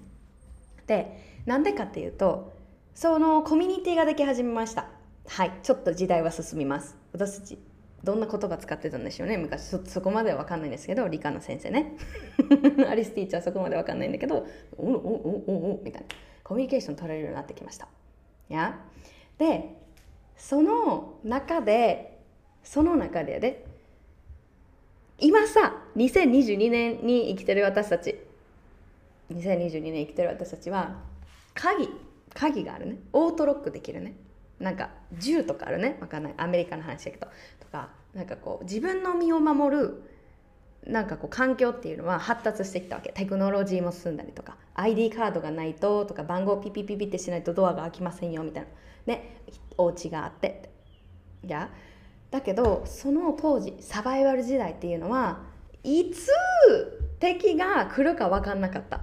[0.86, 2.52] でなんでかっていうと
[2.94, 4.86] そのコミュニティができ始めました。
[5.26, 6.96] はいちょっと時代は進みます。
[7.12, 7.58] 私たち
[8.04, 9.38] どんな言葉使ってたんでしょうね。
[9.38, 11.96] 昔そこまでは分かんないんですけど理科の先生ね。
[12.88, 16.08] アリスティーチャーそこまで分かんないんだけどおおおおおみたいな。
[16.42, 17.88] コミュニケーション取れるようになってきました。
[18.48, 18.78] や。
[19.38, 19.74] で
[20.36, 22.20] その中で
[22.62, 23.64] その中でで
[25.18, 28.18] 今さ2022年に生きてる私たち。
[29.32, 31.00] 2022年生きてる私たちは
[31.54, 31.88] 鍵
[32.34, 32.98] 鍵があるね。
[33.12, 34.14] オートロックできるね。
[34.58, 35.98] なんか銃とかあるね。
[36.00, 36.34] わかんない。
[36.36, 37.26] アメリカの話だけど。
[37.60, 40.02] とかなんかこう自分の身を守る
[40.86, 43.12] なんかこう環境っていうのは発達してきたわけ。
[43.12, 48.62] テクノロジーも進んだりとか ID カードがないととか番号ピピピピってしないとドアが開きませんよみたい
[49.06, 49.14] な。
[49.14, 49.40] ね。
[49.76, 50.70] お家があって。
[51.42, 51.70] いや。
[52.30, 55.44] だけどその当時サバイバル時代っていうのは
[55.84, 56.28] いつ
[57.20, 59.02] 敵が来るか分かんなかった、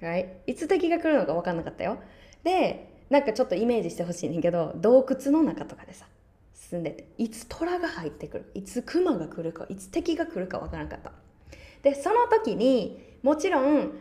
[0.00, 0.28] right?
[0.46, 1.98] いつ敵が来るのか分かんなかったよ。
[2.42, 6.06] でなんかちょっとイメージしてほしいねんけど洞窟の中とかでさ
[6.54, 8.50] 住んでていつ虎が入ってくる？
[8.54, 11.12] いつ熊が来るかいつ敵が来るか分からなかった
[11.82, 13.92] でその時にもちろん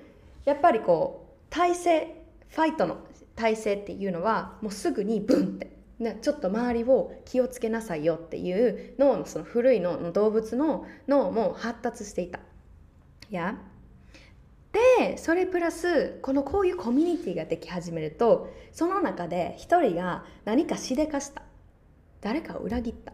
[0.46, 2.16] やっぱりこう体勢
[2.50, 2.98] ファイトの
[3.36, 12.42] 体勢っていうのはもうすぐにブンってね、ちょっと周りを気をつけなさいよっていう脳のその古い脳の動物の脳も発達していたい。
[13.32, 13.58] や
[14.98, 21.42] でそれプラスこのこういうコミュニティができ始めるとその中で一人が何かしでかした。
[22.22, 23.14] 誰かを裏切った。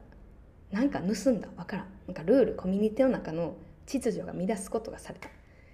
[0.71, 1.47] 何か盗んだ。
[1.55, 1.87] わからん。
[2.07, 5.29] なんかルールコミュニティの中の秩序が乱すことがされた。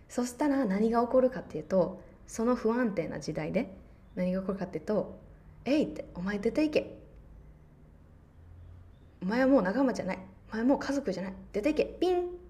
[0.08, 3.76] そしたら何が起こるかっていうとその不安定な時代で
[4.16, 5.20] 何が起こるかっていうと
[5.66, 6.98] 「えい!」って「お前出ていけ。
[9.22, 10.20] お前はもう仲間じゃない。
[10.50, 11.34] お前はもう家族じゃない。
[11.52, 11.86] 出ていけ。
[11.86, 12.49] ピン。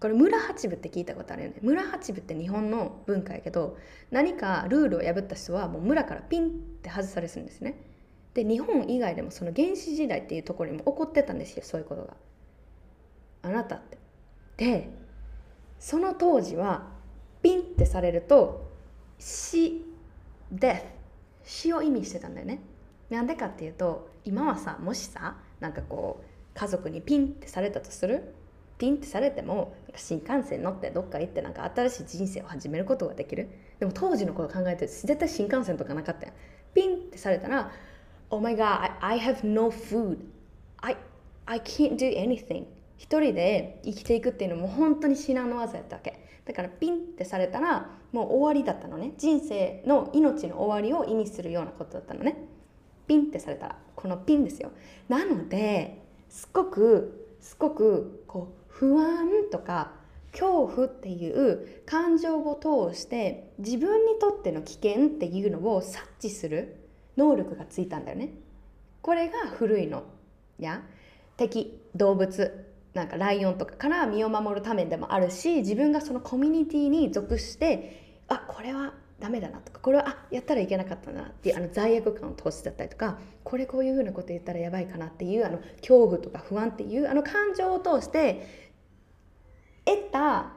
[0.00, 1.56] これ村八部って聞いたことあるよね。
[1.60, 3.76] 村八部って日本の文化やけど
[4.10, 7.80] 何かルールを破った人はもう村からピンって外されするんですね。
[8.34, 12.14] で日本以外でもその原始時代っていうところにも起こってたんですよそういうことが。
[13.42, 13.98] あなたって。
[14.56, 14.90] で
[15.80, 16.86] その当時は
[17.42, 18.70] ピンってされると
[19.18, 19.84] 死
[20.54, 20.82] death
[21.44, 22.60] 死を意味してたんだよね。
[23.10, 28.34] なんでかっていうと今はさもしさなんかこう家族にピンってされたとする？
[28.78, 33.48] ピンってされても新幹線乗ってどっか行ってなんか新しい人生を始めることができる
[33.80, 36.34] でも当時のこと考えて絶対新幹線とかなかったやん
[36.74, 37.72] ピンってされたら
[38.30, 40.18] Oh my god, I, I have no food.
[40.82, 40.96] I,
[41.46, 42.66] I can't do anything.
[42.98, 46.20] 一人で生きていくっていうのも本当に至難の技やったわけ。
[46.44, 49.14] だからピンってされたらもう終わりだったのね。
[49.16, 52.36] 人生の命の終わりを意味するようなことだったのね。
[53.06, 53.76] ピンってされたら。
[53.96, 54.72] このピンですよ。
[55.08, 58.17] なので、すっごく、すごく
[58.78, 59.92] 不安とか
[60.30, 66.76] 恐怖っていう感情を通して自分にとっての危険っていうのを察知する
[67.16, 68.30] 能力がついたんだよね。
[69.02, 70.04] これが古いの。
[70.58, 70.82] や
[71.36, 88.67] 敵動物なんかライオンとかから身を守るためでもあるし自分がそのコミュニティに属してあこれはダメだなとかこれはあやったらいけなかったなっていうあの罪悪感を通しだったりとかこれこういうふうなこと言ったらやばいかなっていうあの恐怖とか不安っていうあの感情を通して
[89.88, 90.52] 得た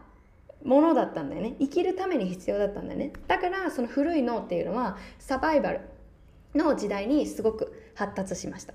[0.64, 1.56] ものだったんだよね。
[1.60, 3.14] 生きるために必要だったんだよね。
[3.28, 5.82] だからその古い脳っていうのはサバイバル
[6.54, 8.74] の時代にすごく発達しました。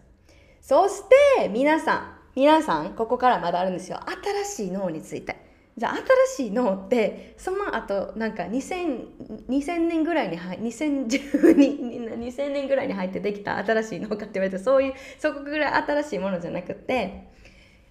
[0.61, 1.03] そし
[1.39, 4.01] て皆さん皆さんここからまだあるんですよ。
[4.45, 5.47] 新しい脳について。
[5.77, 5.95] じゃあ
[6.37, 17.29] 新しい脳ってその後なんか 2000, 2000年ぐらいに入2012 2000年ぐらいに入ってできた新しい脳かって言われてそういうそこぐらい新しいものじゃなくって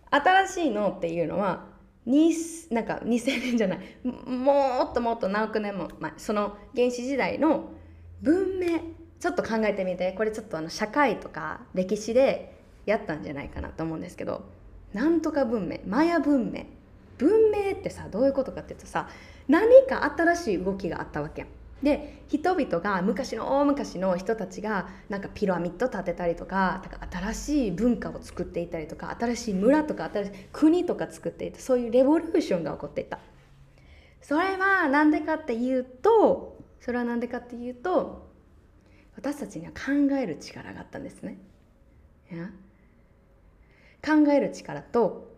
[0.09, 1.74] 新しい脳っていうのは
[2.05, 2.33] に
[2.69, 3.79] なんか2000年じゃない。
[4.03, 7.71] もっともっと何億年も前その原始時代の
[8.21, 8.79] 文明
[9.19, 10.13] ちょっと考えてみて。
[10.13, 14.43] これちょっとあの社会とか歴史でやったんじゃないかなと思うんですけど。
[14.93, 16.65] なんとか文明マヤ文明。
[17.17, 19.07] 文明ってさどういうことかっていうとさ
[19.47, 21.49] 何か新しい動きがあったわけやん。
[21.83, 33.19] で人々が昔の大昔の人たちがなんかピラミッド建てたりとか新しい文化を作っていたりとか新しい村とか新しい国とか作っていたそういうレボリューションが起こっていた。
[34.21, 38.31] それは何でかっていうとそれは何でかっていうと
[39.15, 41.37] 私たちには考える力があったんですね。
[44.03, 45.31] 考える力と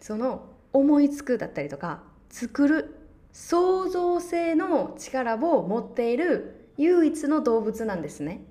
[0.00, 3.01] その思いつくだったりとか作る
[3.32, 8.44] 創造性の力を持っている唯一の動物なんですね。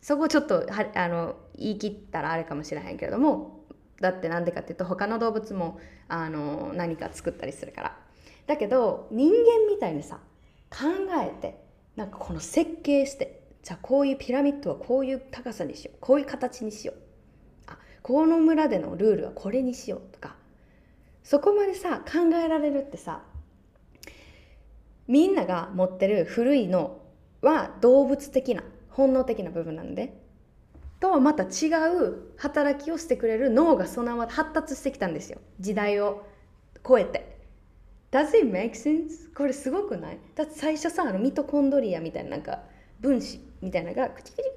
[0.00, 3.66] そこちょっとはあの言い切ったらあれかもしれへんけれども
[4.00, 7.96] だってなんでかっていうと他の動物もあの何か作ったりするから。
[8.46, 10.18] だけど人間みたいにさ
[10.70, 10.86] 考
[11.22, 11.62] えて
[11.94, 16.96] なんかこの設計してじゃあこういうピラミッドはこういう高さにしようこういう形にしよう
[17.68, 20.34] あこの村でのルールはこれにしようとか
[21.22, 23.22] そこまでさ考えられるってさ
[25.10, 27.00] みんなが持ってる古いの
[27.42, 30.16] は動物的な本能的な部分なんで
[31.00, 35.40] とはまた違う働きをしてくれる脳がそのまま発達してきたんですよ。
[35.58, 36.24] 時代を
[36.86, 37.38] 超えて。
[38.12, 39.34] Does it make sense?
[39.34, 40.18] これすごくない？
[40.36, 42.60] だって最初さあのミトコンドリアみたいななんか
[43.00, 44.50] 分子みたいなのがクチクチク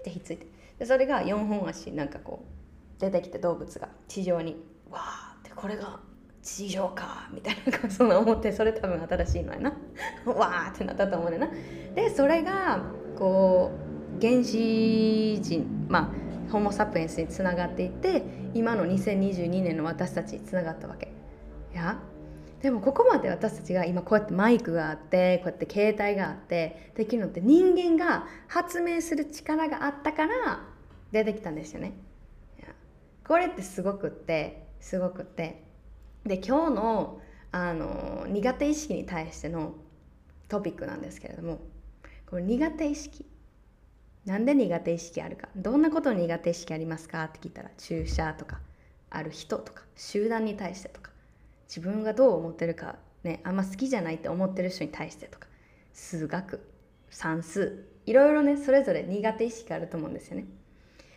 [0.00, 0.46] ってひっついて。
[0.78, 5.98] でそれが4本足なんかこう出てきて動物が地上にわーってこれが
[6.56, 9.70] 地上かみたいなそんな思ってそれ多分新しいのやな。
[10.24, 11.50] わーってなったと思うねんな。
[11.94, 12.80] でそれが
[13.18, 13.70] こ
[14.18, 16.10] う原始人ま
[16.48, 18.22] あホモ・サピエンスにつながっていって
[18.54, 21.12] 今の2022年の私たちにつながったわけ。
[21.74, 21.98] いや
[22.62, 30.64] でもここまで私たちが今こうやってマイクがあってこうやって携帯があってできるのって人間が発明する力があったから
[31.12, 31.92] 出てきたんですよね。
[33.26, 35.67] これってすごくってすごくって。
[36.24, 39.74] で今日のあの苦手意識に対しての
[40.48, 41.60] トピックなんですけれども
[42.26, 43.24] これ苦手意識
[44.26, 48.60] なんで苦手意識あるかどんなことに苦手意識ありますかって聞いたら注射とか
[49.08, 51.10] ある人とか集団に対してとか
[51.66, 55.48] 自分がどう思ってるか、ね、あんま好きじゃないって思ってる人に対してとか
[55.94, 56.60] 数学
[57.10, 60.46] 算数いろいろねそれぞれ苦手意識があると思うんですよね。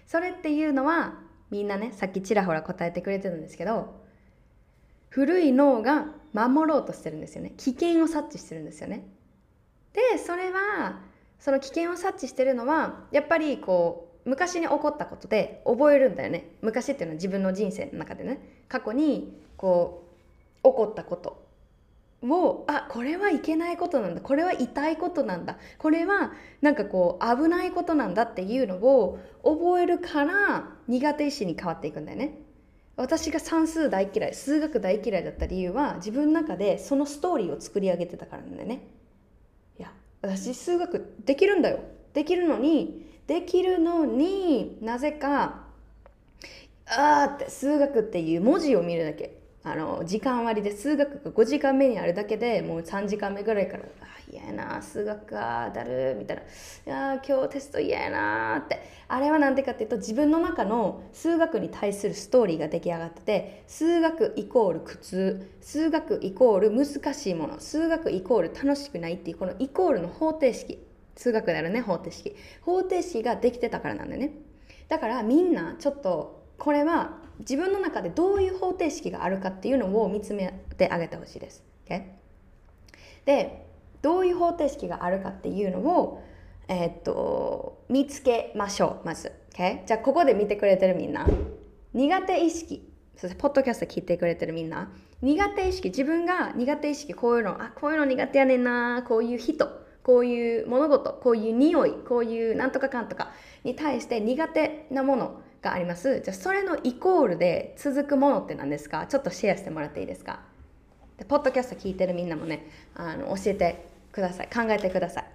[0.07, 4.00] それっていうのはみんなねさっきちらほら答えてくれてるんですけど
[5.12, 7.54] 古い脳が守ろうとしてるんですよね。
[7.58, 9.06] 危険を察知してるんですよね。
[9.93, 11.01] でそれは
[11.38, 16.55] その危険を察知してるのはやっぱりこう昔に起こったことで覚えるんだよね。
[16.62, 18.39] 昔っていうのは自分の人生の中でね。
[18.70, 20.07] 過去にこ
[20.64, 21.45] う起こったこと
[22.24, 24.22] をあこれはいけないことなんだ。
[24.22, 25.57] これは痛いことなんだ。
[25.78, 26.32] これは
[26.62, 32.38] なんかこう危ないことなんだっていうのを覚えるから苦手意志に変わっていくんだよね。
[33.02, 38.84] 私が算数大嫌い数学大嫌いだった理由は自分の中でそのストーリーを作り上げてたからなんだよね。
[39.80, 39.91] いや
[40.22, 41.80] 私数学できるんだよ。
[42.14, 45.64] できるのにできるのになぜか
[46.86, 49.40] あーって数学っていう文字を見るだけ。
[49.64, 59.01] あの時間割で数学が5時間目にあるだけでもう3時間目ぐらいから「あ嫌やな数学かだる」みたいな「いや今日テスト嫌やな」って。
[59.14, 70.82] あれは何でかっていうと自分の中の数学に対するストーリーが出来上がってて数学イコール苦痛数学イコール難しいもの数学イコール楽しくないっていうこのイコールの方程式
[71.18, 72.36] 数学であるね方程式。
[72.62, 74.32] 方程式ができてたからなんだよね。
[74.88, 81.63] だからみんなちょっとこれは自分の中でどういう方程式があるかっていうのを見つめてあげてほしいです。
[81.85, 82.03] Okay?
[83.25, 83.67] で
[84.01, 86.23] どういう方程式があるかっていうのを、
[86.67, 89.31] えー、っと見つけましょうまず。
[89.53, 89.85] Okay?
[89.85, 91.27] じゃあここで見てくれてるみんな
[91.93, 92.87] 苦手意識
[93.17, 99.67] そポッドキャスト聞いてくれてるみんな苦手意識自分が苦手意識こういうのあこういうの苦手やねんなこういう人
[100.03, 103.31] こういう物事こういう匂いこういうなんとかかんとか
[103.63, 106.22] に対して苦手なものがあります。
[106.22, 109.05] じゃあそれのイコールで続くものって何ですか？
[109.07, 110.41] ちょっとシェアしてもらっていいですか？
[111.18, 114.49] でポッドキャスト聞いてるみんなもねあの教えてください。
[114.53, 115.26] 考えてください。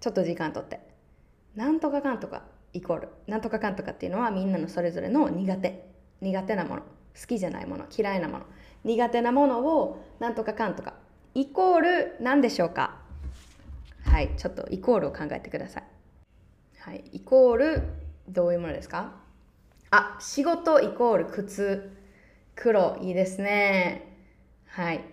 [0.00, 0.80] ちょっと時間とって。
[1.54, 3.08] なんとかかんとかイコール。
[3.26, 5.88] なんとかかんとかっていうのはみんなのそれぞれの苦手。
[6.20, 6.82] 苦手なもの。
[6.82, 7.86] 好きじゃないもの。
[7.96, 8.44] 嫌いなもの。
[8.84, 10.94] 苦手なものをなんとかかんとか。
[11.34, 12.96] イコール何でしょうか？
[14.04, 14.30] はい。
[14.36, 15.84] ちょっとイコールを考えてください。
[16.80, 17.04] はい。
[17.12, 17.82] イコール
[18.28, 19.14] どういうものですか？
[19.90, 21.96] あ、仕事イコール靴。
[22.54, 24.16] 黒、いいですね。
[24.66, 25.04] はい。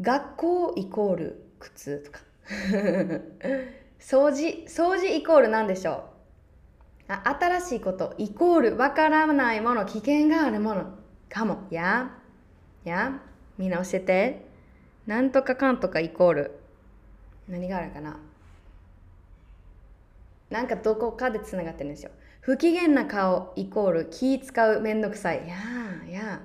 [0.00, 2.20] 学校イコール靴とか。
[3.98, 6.10] 掃除、掃除イコール何でしょ
[7.08, 10.94] うあ新しいことイコールわからないもの、危険があるもの
[11.28, 11.66] かも。
[11.70, 12.16] や
[12.84, 13.20] や
[13.58, 14.46] みんな教えて。
[15.06, 16.60] なんとかかんとかイコール。
[17.48, 18.20] 何があるかな
[20.50, 22.10] なんかどこかでつながってるんですよ。
[22.48, 25.44] 不機嫌な顔イコール気使うめんどくさい。
[25.44, 26.40] いやー、いや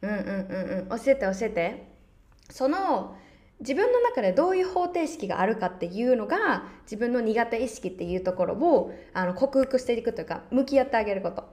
[0.00, 0.98] うんうんうんうん。
[0.98, 1.88] 教えて教えて。
[2.48, 3.14] その
[3.60, 11.44] 自分の中でどういう方程式があるかっていうのが自分の苦手意識っていうところをあの克服していくというか向き合ってあげること。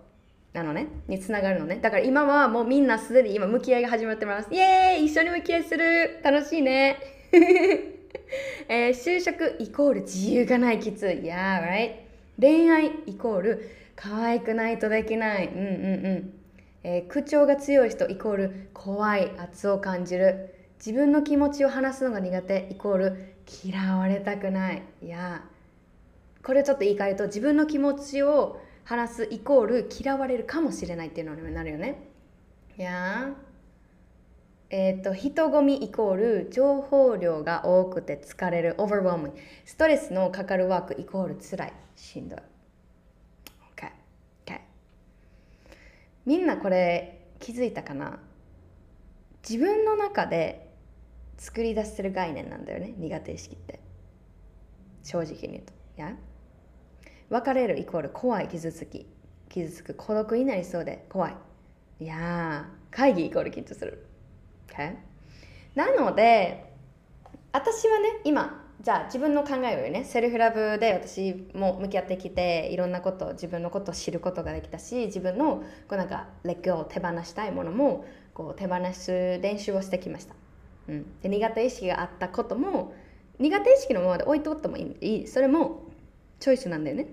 [0.53, 0.87] なのね。
[1.09, 1.79] につながるのね。
[1.81, 4.47] だから今はもうみんなすでに今向き合いが始まってます。
[4.49, 6.21] イエーイ一緒に向き合いする。
[6.23, 6.99] 楽しいね。
[8.69, 11.15] えー、就職イコール自由がないきつい。
[11.15, 12.10] Yeah right?
[12.39, 15.47] 恋愛イコール可愛くないとできない。
[15.47, 16.33] うんうんうん。
[16.83, 20.55] えー、口調が強い人イコール怖い圧を感じる。
[20.77, 24.83] 自分の気持ちを話すのが苦手イコール嫌われたくない。
[25.01, 25.43] いや。
[26.43, 32.07] これちょっと言い換えると自分の気持ちを話すイコール嫌われるかもしれないっていうのになるよね。
[32.77, 33.29] いや。
[34.73, 39.33] え、ー、と人混みイコール情報量が多くて疲れる overwhelm
[39.65, 41.73] ストレスのかかるワークイコール辛い。
[41.97, 42.39] しんどい。
[43.75, 43.91] OK,
[44.45, 44.59] OK
[46.25, 48.19] みんなこれ気づいたかな？
[49.47, 50.69] 自分の中で
[51.37, 53.81] 作り出してる概念なんだよね苦手意識って。
[55.03, 55.73] 正直に言うと。
[55.97, 56.15] や
[57.29, 59.05] 別れるイコール怖い傷つき。
[59.49, 61.35] 傷つく孤独になりそうで怖い。
[61.99, 64.07] いや会議イコール緊張する。
[64.71, 64.95] Okay?
[65.75, 66.73] なので
[67.51, 70.05] 私はね今じゃあ自分の考えをね。
[70.05, 80.33] セルフラブで私も向き合ってきていろんなこと自分のことを知ることができたし自分のこうなんかレッグを手放したいものもこう手放す練習をしてきました、
[80.89, 82.95] うん、で苦手意識があったことも
[83.37, 85.27] 苦手意識のままで置いとってもいい。
[85.27, 85.83] それも
[86.39, 87.07] チョイスなんだよね。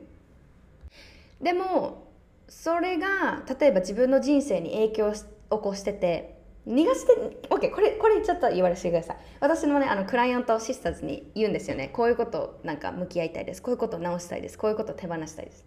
[1.41, 2.09] でも
[2.49, 6.38] それが例えば自分の人生に影響を起こしてて
[6.69, 7.13] 逃がして
[7.49, 9.17] OK これこれちょっと言わせてください。
[9.41, 11.89] 私もねあのクライアントシスターズに言うんですよね。
[11.89, 13.63] こういうことなんか向き合いたいです。
[13.63, 14.59] こういうこと直したいです。
[14.59, 15.65] こういうこと手放したいです。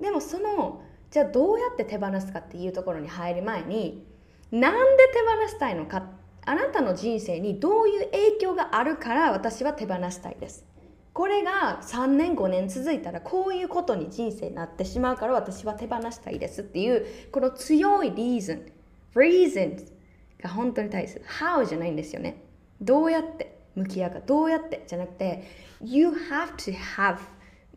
[0.00, 4.04] でもそのじゃあどうやって手放すかっていうところに入る前に
[4.50, 6.08] なんで手放したいのか
[6.44, 10.64] あなたの人生にどういう影響があるから私は手放したいです。
[11.12, 18.72] これが3年5年続いたらこういうことに人生になってしまうから私は手放したいですっていうこの強いリーズン
[19.14, 19.99] reasons
[20.40, 21.20] が本当に大切。
[21.26, 22.42] How じゃないんですよね。
[22.80, 23.58] どうやって？
[23.74, 24.20] 向き合うか。
[24.20, 24.84] どうやって？
[24.86, 25.44] じゃなくて
[25.80, 27.18] You have to have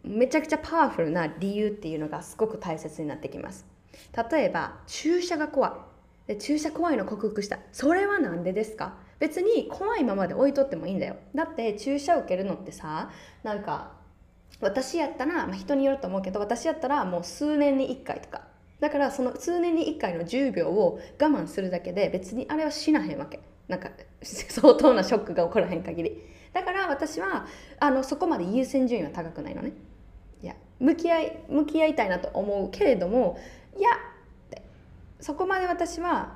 [0.04, 3.66] めちゃくちゃパワフルな理由っていうのがすごく大切になってきます。
[4.32, 5.72] 例えば注射が怖い。
[6.28, 7.60] で注射怖いの克服した。
[7.72, 8.96] それは何でですか？
[9.20, 11.18] 別に怖いままで置いとってもいいんだよ。
[11.36, 13.12] だって注射受けるのってさ
[13.44, 13.94] なんか
[14.62, 18.53] 私やったら、まあ、人によると思うけど私やったらもう数年に1回とか。
[18.84, 23.40] だからその数年に1回の10秒を我慢するだけで別にあれは死なへんわけ。
[23.70, 23.90] なんか
[24.22, 26.22] 相当なショックが起こらへん限り。
[26.52, 27.48] だから私は
[27.80, 29.72] あのそこまで優先順位は高くないのね。
[30.42, 33.40] いや向き合い向き合いたいなと思うけれども
[33.78, 33.92] いや
[35.22, 36.36] そこまで私は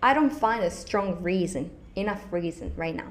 [0.00, 3.06] I don't find a strong reason enough reason right now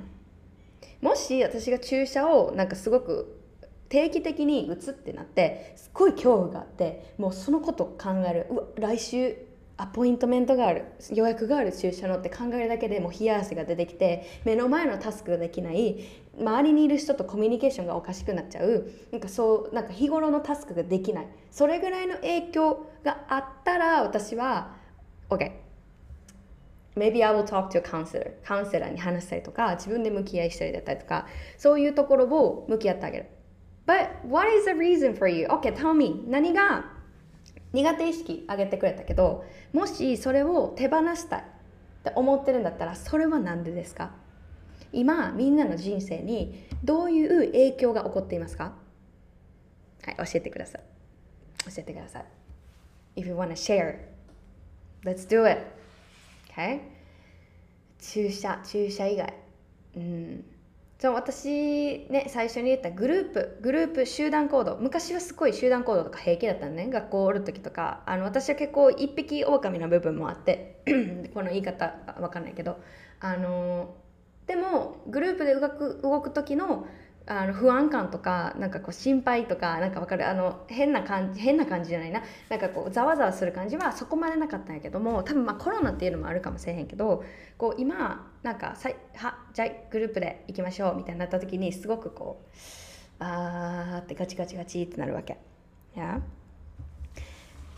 [1.02, 3.41] もし私が注射をなんかすごく
[3.92, 8.48] 定期的に打つってなってすっごい恐怖があってもうそのこと考える。
[8.50, 9.36] うわ来週
[9.76, 16.06] アポイントメントがある予約がある注射のって考えるだけでもう冷や汗が出てきて目の前のタスクができない
[16.40, 18.90] 周りにいる人とコミュニケーションがおかしくなっちゃう。
[19.12, 21.28] なんかそうなんか日頃のタスクができない。
[21.50, 24.76] それぐらいの影響があったら私は
[25.30, 25.52] OK
[26.96, 31.28] maybe I will talk to a counselor カウンセラーに話したりとか自分で向き合いしたりだったりとか
[31.58, 33.26] そういうところを向き合ってあげる。
[33.86, 35.48] But what is the reason for you?
[35.48, 36.24] Okay, tell me.
[36.28, 36.86] 何が？
[37.74, 41.44] 苦手意識上げてくれたけどもしそれを手放したいっ
[42.04, 44.12] て思ってるんだったらそれは何でですか？
[44.92, 48.74] 今みんなの人生にどういう影響が起こっていますか？
[50.04, 50.82] はい教えてください。
[51.64, 52.26] 教えてください。
[53.16, 54.00] If you wanna share
[55.06, 55.62] let's do it.
[56.50, 56.82] Okay?
[58.00, 59.34] 注射注射以外。
[59.96, 60.44] うん。
[61.02, 64.78] そう私ね最初に言ったグループグループ集団行動。
[64.78, 66.90] 昔はすごい集団行動とか平気だったのね。
[66.92, 68.04] 学校おる時とか。
[68.06, 70.84] あの私は結構一匹狼の部分もあって。
[71.34, 72.78] この言い方わかんないけど。
[73.20, 73.96] あの
[74.46, 76.86] でもグループで動く動く時の
[77.28, 80.28] あの不安感とかなんかこう心配とかなんかわかる？
[80.28, 87.24] あの変な感じ変な感じじゃないななんかこうざわざわする感じはそこまでなかったんやけども多分まあコロナっていうのもあるかもしれへんけど
[87.58, 92.50] こう今なんかさいはじゃあグループで行きましょうみたいになった時にすごくこう
[93.20, 95.38] あーってガチガチガチってなるわけ。
[95.96, 96.20] や？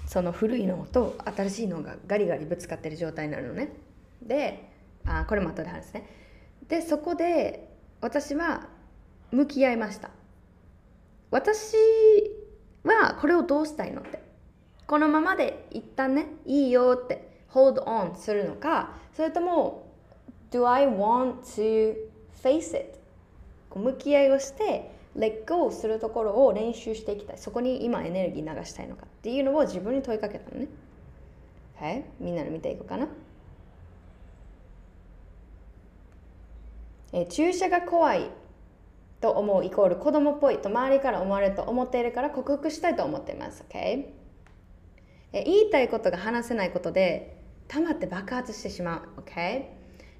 [0.07, 3.73] その古いのと新しいのがガリガリぶつかってる状態になるのね。
[4.21, 4.69] で
[5.05, 6.07] あこれも後で話すね。
[6.67, 7.69] でそこで
[7.99, 8.67] 私は
[9.33, 10.11] 向き合いました。
[11.31, 11.75] 私
[12.83, 14.21] はこれをどうしたいのって。
[14.85, 19.87] このままで一旦ねいいよって hold on するのかそれとも
[20.51, 21.95] do I want to
[22.43, 22.99] face it?
[23.73, 27.37] 向き合いをして let go するところを練習していきたい。
[27.39, 29.07] そこに今エネルギー流したいのか。
[29.07, 30.67] っていうのを自分に問いかけたのね。
[31.79, 32.03] はい。
[32.19, 33.07] みんなの見ていこうかな。
[37.13, 38.29] え注射が怖い。
[39.23, 43.63] と思うイコール子供っぽいと周りから思われると思っているから克服したいと思っています。
[43.69, 44.07] Okay?
[45.31, 49.21] え言いたいことが話せないことで溜まって爆発してしまう。
[49.21, 49.67] Okay?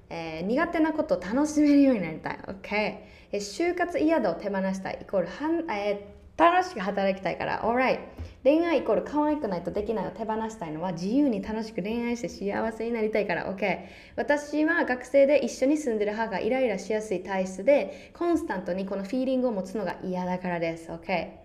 [0.08, 2.38] えー、苦手なことを楽しめるようになりたい。
[2.62, 3.00] Okay?
[3.30, 7.62] え就活嫌だを手放したいイコールはん、え楽しく働きたいから。
[7.62, 8.00] Alright
[8.42, 13.54] 恋愛イコール可愛くないとできないを手放したいのは自由に楽しく恋愛して幸せになりたいから。
[13.54, 13.78] OK
[14.16, 20.90] 私は学生で一緒に住んでる母がイライラしやすい体質でコンスタントにこのフィーリングを持つのが嫌だからです。
[20.90, 21.44] OK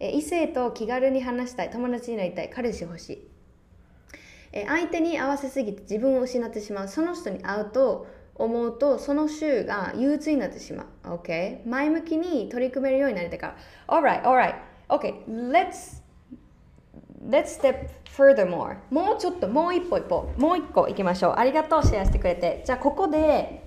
[0.00, 1.70] え異性と気軽に話したい。
[1.70, 2.50] 友達になりたい。
[2.50, 3.28] 彼氏欲しい。
[4.52, 6.88] え相手に合わせすぎて自分を失ってしまう。
[6.88, 8.06] その人に会うと
[8.38, 11.08] 思うとその週が憂鬱になってしまう。
[11.08, 11.66] OK?
[11.66, 13.56] 前向きに取り組めるようになりたいから。
[13.88, 14.54] Alright, alright.
[14.88, 16.02] OK, let's
[17.28, 18.78] let's step furthermore.
[18.90, 21.34] もうちょっと、もう一歩一歩、もう一個行きましょう。
[21.36, 22.62] ありがとう、シェアしてくれて。
[22.64, 23.64] じゃあ、ここで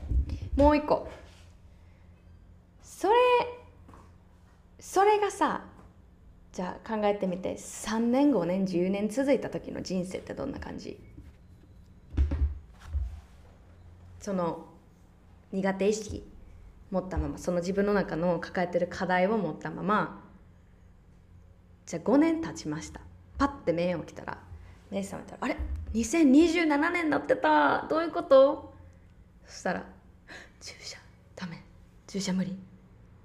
[0.55, 1.07] もう一個。
[2.81, 3.13] それ、
[4.79, 5.65] それがさ、
[6.51, 10.99] じゃあ考えてみて、3年、5年、10年続いた時の人生ってどんな感じ？
[14.21, 14.65] その
[15.51, 16.23] 苦手意識
[16.91, 20.23] 持ったままその自分の中の抱えてる課題を持ったまま
[21.85, 23.01] じゃあ5年経ちました。
[23.37, 24.37] パッて目を起きたら
[24.91, 25.57] 目覚めたらあれ
[25.93, 27.87] ？2027年になってた。
[27.89, 28.73] どういうこと？
[29.47, 29.83] そしたら
[30.61, 30.97] 注射。
[31.35, 31.63] ダメ。
[32.07, 32.55] 注射無理。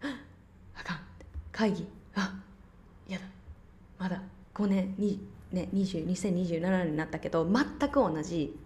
[0.01, 1.01] あかん。
[1.53, 1.87] 会議。
[2.15, 2.35] あ
[3.07, 3.25] やだ。
[3.99, 4.23] まだ。
[4.55, 4.95] 5年。
[4.97, 5.21] に、
[5.53, 8.59] ね、20 2027年になったけど全く同じ。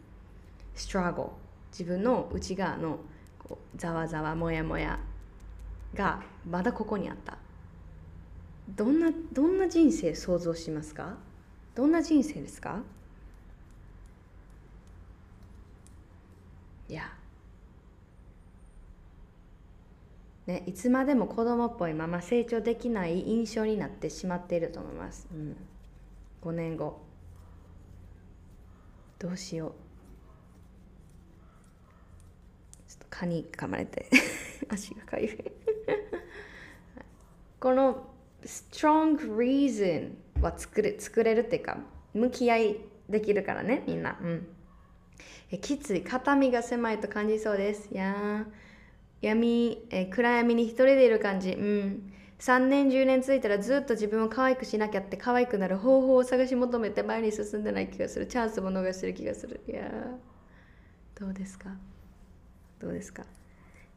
[0.76, 1.32] ストラゴ
[1.70, 2.98] 自分の内側の
[3.76, 4.98] ざわざわもやもや
[5.94, 7.38] がまだここにあった。
[8.68, 11.16] どんなどんな人生想像しますか？
[11.74, 12.82] どんな人生ですか？
[16.88, 17.12] いや。
[20.46, 25.56] ね、いつまでも子供っぽいまま成長できない印象になってしまっていると思います、うん、
[26.42, 27.00] 5年後。
[29.18, 29.89] どうしよう。
[33.10, 34.06] 蚊に噛まれて
[34.68, 35.38] 足がかゆい。
[37.60, 38.06] この
[38.44, 41.78] strong reason は作れ作れるっていうか
[42.14, 42.76] 向き合い
[43.08, 44.18] できるからねみんな。
[44.22, 44.46] うん。
[45.50, 46.02] えきつい。
[46.02, 47.88] 肩身が狭いと感じそうです。
[47.92, 48.46] いや
[49.20, 51.50] 闇え暗闇に一人でいる感じ。
[51.52, 52.12] うん。
[52.38, 58.26] 3年10年ついたらずっと自分を可愛くしなきゃって可愛くなる方法を探し求めて前に進んでない気がする。
[58.26, 59.60] チャンスも逃してる気がする。
[59.68, 59.92] いや
[61.14, 61.76] どうですか？
[62.80, 63.24] どうですか？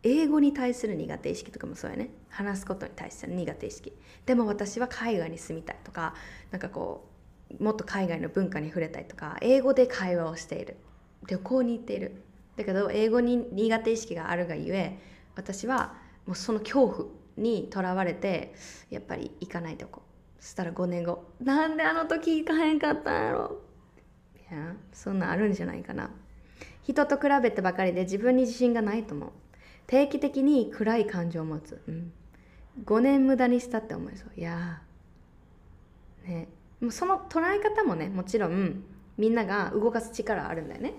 [0.03, 2.09] 英語に対する苦手意識とかもそうやね。
[2.29, 3.93] 話すことに対する苦手意識。
[4.25, 6.13] でも私は海外に住みたいとか
[6.51, 7.09] なんかこ
[7.59, 10.75] うもっと海外の文化に触れたいとか英語で会話をしている。
[11.27, 12.21] 旅行に行っている。
[12.57, 14.99] だけど英語に苦手意識があるがゆえ
[15.35, 18.53] 私はもうその恐怖にとらわれて
[18.89, 20.01] やっぱり行かないとこ。
[20.39, 23.61] そしたら5年後なんであの時行かへんかったんやろ？
[24.51, 26.11] いやそんなあるんじゃないかな。
[26.83, 29.31] 人と比べてばかりで自分に自信がないと思う。
[29.87, 32.13] 定期的に暗い感情を持つ、うん、
[32.85, 34.39] 5年無駄にしたって思いそう。
[34.39, 34.81] いや
[36.25, 36.47] ね。
[36.79, 38.83] もうその捉え方もねもちろん
[39.17, 40.93] みんなが動かす力あるんだよね。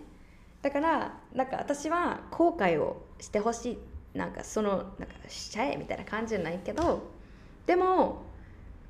[0.62, 3.78] だからなんか私は後悔をしてほしい。
[4.14, 7.10] なんかそのなんかしちゃえみたいな感じじゃないけど
[7.66, 8.22] でも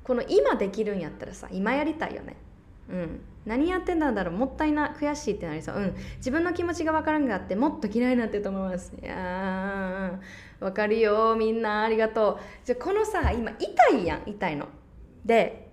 [0.03, 2.35] この今できるんやったらさ今やりたいよね。
[2.89, 3.21] うん。
[3.45, 5.75] 何やってんだろうもったいな悔しいってなりそう。
[5.75, 5.95] うん。
[6.17, 8.93] 自分の気持ちが分からんがあってもっと嫌いになってると思います。
[9.01, 11.83] いやー分かるよみんな。
[11.83, 12.39] ありがとう。
[12.65, 14.29] じゃこのさ今痛いやん。
[14.29, 14.67] 痛いの。
[15.23, 15.69] で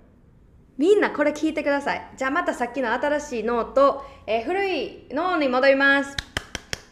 [0.79, 2.11] みんなこれ聞いてください。
[2.17, 6.17] じゃあまたさっきの新しい脳と、えー、古い脳に戻ります。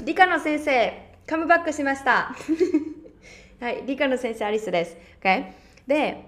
[0.04, 2.34] 理科の先生カムバックしました。
[3.60, 5.52] はい理科の先生アリスです、okay?
[5.86, 6.24] で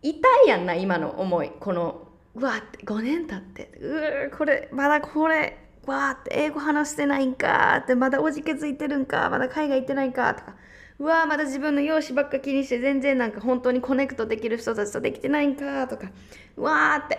[0.00, 1.50] 痛いやんな今の思い。
[1.60, 3.70] このうわって5年経って。
[3.78, 10.54] うこれまだこれわーって英語話してないんかってまだおじけついてるんかまだ海外行ってないんかとか。
[10.98, 16.10] うわーまだ自分の容姿ばっか気にして全然なんか本当にコネクトできる人たちとできてないんかとか。
[16.56, 17.18] うわーって。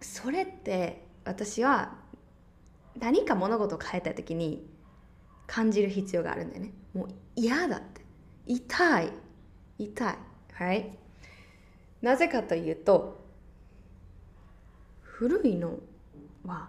[0.00, 1.94] それって私は
[2.98, 4.68] 何か物事を変えた時に
[5.46, 6.72] 感じる必要があるんだよね。
[6.94, 8.02] もう嫌だって。
[8.46, 9.10] 痛い。
[9.78, 10.18] 痛い。
[10.52, 10.98] はい
[12.00, 13.25] なぜかというと
[15.18, 15.78] 古いの
[16.44, 16.68] は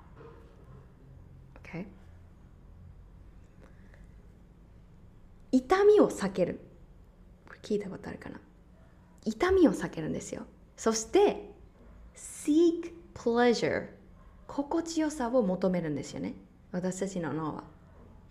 [1.66, 1.86] OK
[5.52, 6.62] 痛みを避ける。
[7.46, 8.40] これ聞いたことあるかな？
[9.26, 10.44] 痛みを避けるんですよ。
[10.78, 11.52] そして
[12.16, 13.88] seek pleasure
[14.48, 16.34] 心地よさを求めるんですよね。
[16.72, 17.66] 私たちの脳は。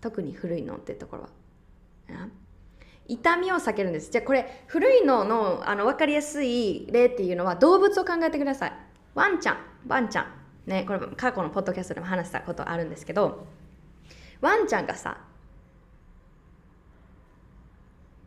[0.01, 1.29] 特に古い脳ってところは。
[3.07, 4.11] 痛みを避けるんです。
[4.11, 8.73] じゃあこれ古い脳のあの分かりやすい例っていうのは動物を考えてください。
[9.15, 9.76] ワンちゃん。
[9.87, 10.27] ワンちゃん。
[10.67, 13.47] ねこれ過去のポッドキャストでも話したことあるんですけど
[14.41, 15.19] ワンちゃんがさ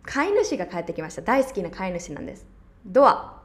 [0.03, 1.21] 飼い主が帰ってきました。
[1.21, 2.47] 大好きな飼い主なんです。
[2.85, 3.41] ドア。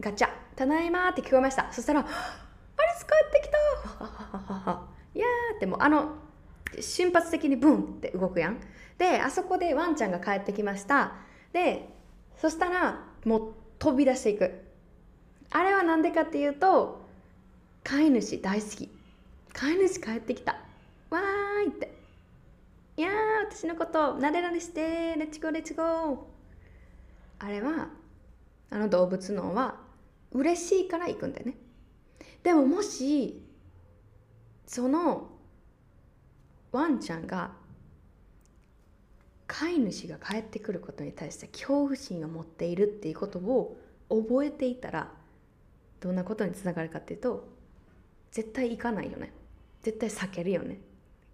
[0.00, 0.28] ガチャ。
[0.56, 1.70] ただいまって聞こえました。
[1.72, 2.08] そしたら「アリ
[2.96, 3.58] ス帰ってきた!
[5.14, 6.14] 」いやーってもうあの
[6.80, 8.58] 瞬発的にブンって動くやん。
[8.96, 11.12] であそこでワンちゃんが帰ってきました。
[11.52, 11.88] で
[12.36, 14.64] そしたらもう飛び出していく。
[15.50, 17.03] あれは何でかっていうと
[17.84, 18.90] 飼い主大好き。
[19.52, 20.52] 飼い主帰ってきた。
[21.10, 21.94] わーいって。
[22.96, 23.10] いや
[23.46, 26.16] 私のことなでなでしてレッチゴーレッチゴー
[27.40, 27.88] あれは
[28.70, 29.80] あの動物のは
[30.32, 31.56] 嬉しいから行くんだよね。
[32.42, 33.42] でももし
[34.66, 35.30] その
[36.72, 37.52] ワンちゃんが
[39.46, 43.76] 飼い主が帰ってくることに対して恐怖心を持っているっていうことを
[44.08, 45.10] 覚えていたら
[46.00, 47.53] どんなことにつながるかっていうと
[48.34, 49.32] 絶対行かないよね。
[49.82, 50.80] 絶対避けるよね。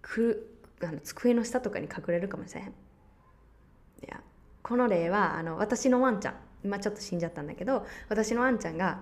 [0.03, 2.67] くあの机の下とかに隠れるかもしれへん。
[2.67, 2.71] い
[4.07, 4.21] や
[4.61, 9.01] この例はあの私のワンちゃん今ちょっと死んじゃったんだけど私のワンちゃんが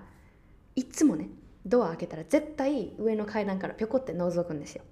[0.76, 1.28] いつもね
[1.66, 4.84] ドア開けたら絶対上の階段からぴょこって覗くんですよ、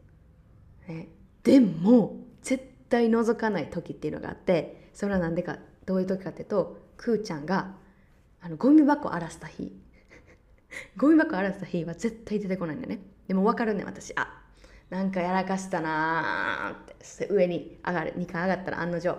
[0.88, 1.08] ね、
[1.44, 7.76] でも絶対覗かない時っていうのがあってそれは何でかどういう時かっていうとくーちゃんが
[8.42, 9.72] あのゴミ箱荒らした日。
[10.98, 13.00] ゴミ箱荒らした日は絶対出てこないんだね。
[13.28, 14.14] でも分かるね私。
[14.16, 14.42] あ
[14.90, 16.96] なんかやらかしたなーって。
[17.02, 18.14] そして上に上がる。
[18.18, 19.18] 2階上がったら案の定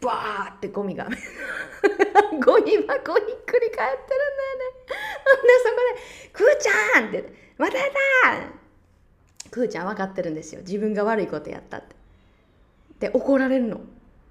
[0.00, 1.04] バーってゴミが。
[2.44, 4.64] ゴミ箱ひっくり返ってるんだよね。
[5.24, 7.88] ほんでそこで「くーちゃん!」って「またやっ
[9.44, 10.62] たくーちゃん分かってるんですよ。
[10.62, 11.94] 自分が悪いことやったって
[13.00, 13.80] で怒られるの。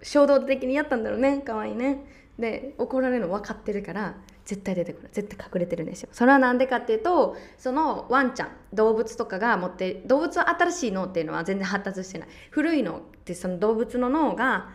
[0.04, 1.42] 衝動的にやったんだろうね。
[1.42, 2.04] かわいいね。
[2.40, 4.16] で怒られるの分かってるから
[4.46, 5.10] 絶対出てくる。
[5.12, 6.10] 絶対隠れてるんですよ。
[6.12, 12.28] それは何でかっていうとそのワンちゃん動物とかが持って動物は新しい脳っていうのは全然発達してない。
[12.50, 14.70] 古い脳ってその動物の脳が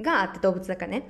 [0.00, 1.08] があって動物だからね。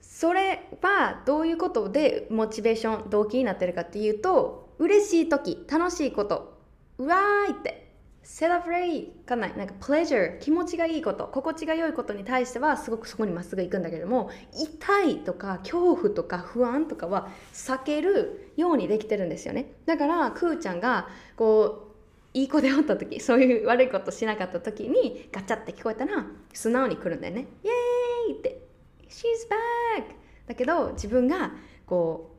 [0.00, 6.58] それはどういうことでモチベーション動機になってるかっていうと嬉しい時楽しいこと
[6.98, 7.87] うわーいって。
[8.30, 19.72] セラブレイかないなんかプレジャー気持ちがいいこと心地が良いことに対してはすごくそこにまっすぐ行くんだけれども痛いとか恐怖とか不安とかは避けるようにできてるんですよね。
[19.86, 21.88] だからくーちゃんがこ
[22.34, 27.46] ういい子でおった時そういう悪いことしなかった時にガチャって聞こえたら素直に来るんだよね。
[27.64, 28.60] イエーイって。
[29.08, 29.48] She's
[29.98, 30.04] back!
[30.46, 31.52] だけど自分が
[31.86, 32.36] こ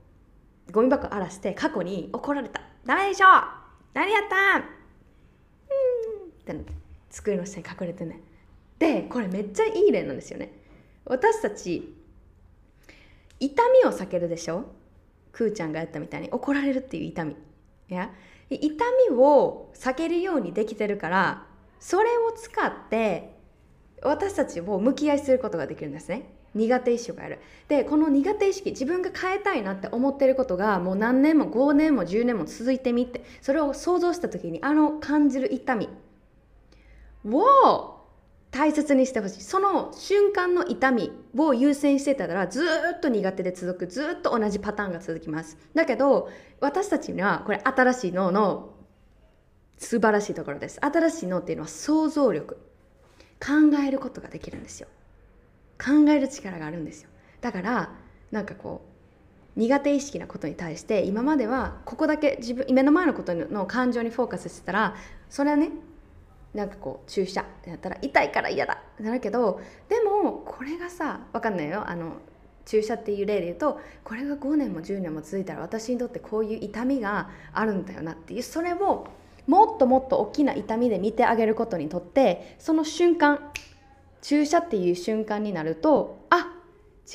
[0.70, 3.26] うゴミ箱荒らして過去に怒られたダメでしょ
[3.96, 4.79] 何やったん？
[5.70, 6.74] ってなって
[7.10, 8.22] 机の下に隠れてね。
[8.78, 10.52] でこれめっちゃいい例なんですよね。
[11.06, 11.96] 私たち
[13.40, 14.66] 痛みを避けるでしょ？
[15.32, 16.30] くーちゃんがやったみたいに。
[16.30, 17.32] 怒られるっていう痛み。
[17.90, 18.12] いや？
[18.50, 18.68] 痛
[19.10, 21.46] みを避けるようにできてるから
[21.80, 23.36] それを使って
[24.02, 26.34] 私たちを向き合いすることができるんですね。
[26.56, 27.40] 苦手意識がある。
[27.68, 35.90] でこの苦手意識自分が変えたいなって思ってることがもう何年も5年も10年も続いてみてそれを想像した時にあの感じる痛み。
[37.26, 38.00] を
[38.52, 39.42] 大切にしてほしい。
[39.42, 42.64] その瞬間の痛みを優先してたらず
[42.98, 45.58] っと苦手で続くずっと同じパターンが続きます。
[45.76, 46.30] だけど
[46.60, 48.74] 私たちにはこれ新しい脳の
[49.78, 50.80] 素晴らしいところです。
[50.84, 52.58] 新しい脳っていうのは想像力。
[53.40, 54.88] 考えることができるんですよ。
[55.80, 57.10] 考える力があるんですよ。
[57.42, 57.92] だから
[58.32, 58.82] なんかこ
[59.56, 64.96] う苦手意識なことに対して今まではここだけ自分目の前のことの感情にフォーカスしてたら
[65.30, 65.72] それはね
[66.54, 71.84] なんかこう注射ってなったら痛いから嫌だってなるけどでもこれがさ分かんないよ。
[71.88, 72.18] あの
[72.66, 79.08] 注射っていう例で言うとこれが5年も10年も続いたら私にとってこういう痛みがあるんだよなっていうそれを
[79.48, 83.52] もっともっと大きな痛みで見てあげることにとってその瞬間
[84.22, 86.54] 注射っていう瞬間になるとあ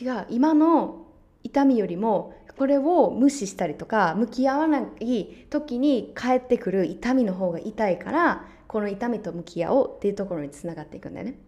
[0.01, 1.07] 違う今の
[1.43, 11.39] 痛みよりもこれを無視したりとか向き合わない時に返ってくる痛みの方が痛いからこの痛みと向き合おうっていうところにつながっていくんだよね。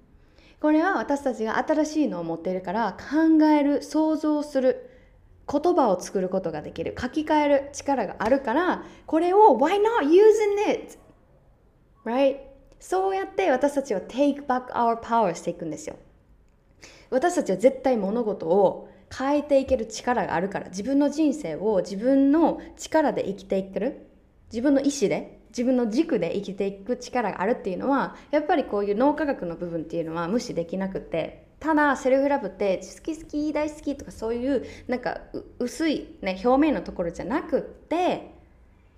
[0.60, 4.90] これは私たちが新しいのを持っているから考える想像する
[5.50, 10.98] 言葉を作ることができる書き換える力があるからこれを Why not using it?
[12.04, 12.38] Right?
[12.78, 15.96] そうやって私たちは take back our power していくんですよ。
[17.10, 24.06] 私たちは絶対物事を変えていける力があるから自分の人生を自分の力で生きていける
[24.52, 35.20] 自分の意思で自分の軸で生きていく力があるっていうのはやっぱりこういう脳科学の部分っていうのは無視できなくてただセルフラブって好き好き大好きとかそういうなんか
[35.58, 38.34] 薄い、ね、表面のところじゃなくって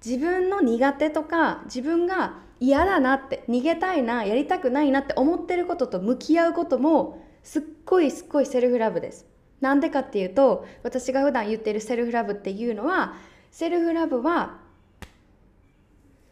[0.05, 9.27] 自分の苦手とか自分が嫌だなって逃げたいなやりたくないなって思ってることと向き合うこともすっごいすっごいセルフラブです。
[9.61, 13.15] なんでかっていうと私が普段言ってるセルフラブっていうのは
[13.51, 14.59] セルフラブは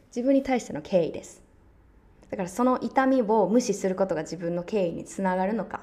[0.08, 1.42] 自分に対しての敬意です
[2.30, 5.82] だからその痛みを無視することが自分の敬意につながるのか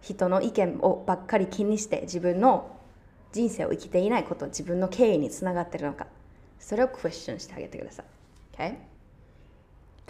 [0.00, 2.76] 人の意見をばっかり気にして自分の
[3.32, 6.06] 人生を生きていないこと自分の敬意につながってるのか
[6.58, 8.06] それをクエスチョンしてあげてください、
[8.56, 8.91] okay?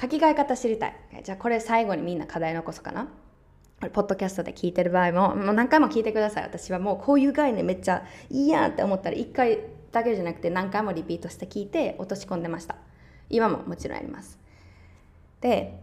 [0.00, 3.08] 書き換え方知りたい、じゃあこれ最後にみんな課題残そかな？
[3.92, 6.44] ポッドキャストで聞いてる場合ももう何回も聞いてください。
[6.44, 9.58] 私はもうこういう概念めっちゃいいやんって思ったら1回
[9.90, 12.76] だけじゃなくて何回もリピートして聞いて落とし込んでました。
[13.28, 14.38] 今ももちろんやります。
[15.40, 15.80] で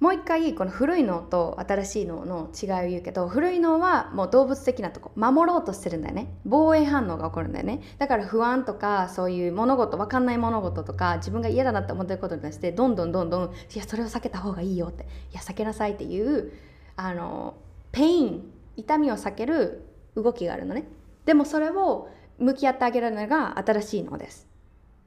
[0.00, 6.38] もう一回この古い脳と新しい脳の違いを言うけど古い脳はもう動物的なとこ守ろうとしてるんだよね。
[6.44, 7.80] 防衛反応が起こるんだよね。
[7.98, 15.04] だから不安とかそういう物事分かんない物事とか自分が嫌だなって思ってることに対してどんどんどんどんいやそれを避けた方がいいよって。
[15.32, 16.52] いや避けなさいっていう
[16.94, 17.54] あの
[17.90, 19.84] pain 痛みを避ける
[20.14, 20.84] 動きがあるのね。
[21.24, 24.46] でもそれを向き合ってあげるのが新しい脳です。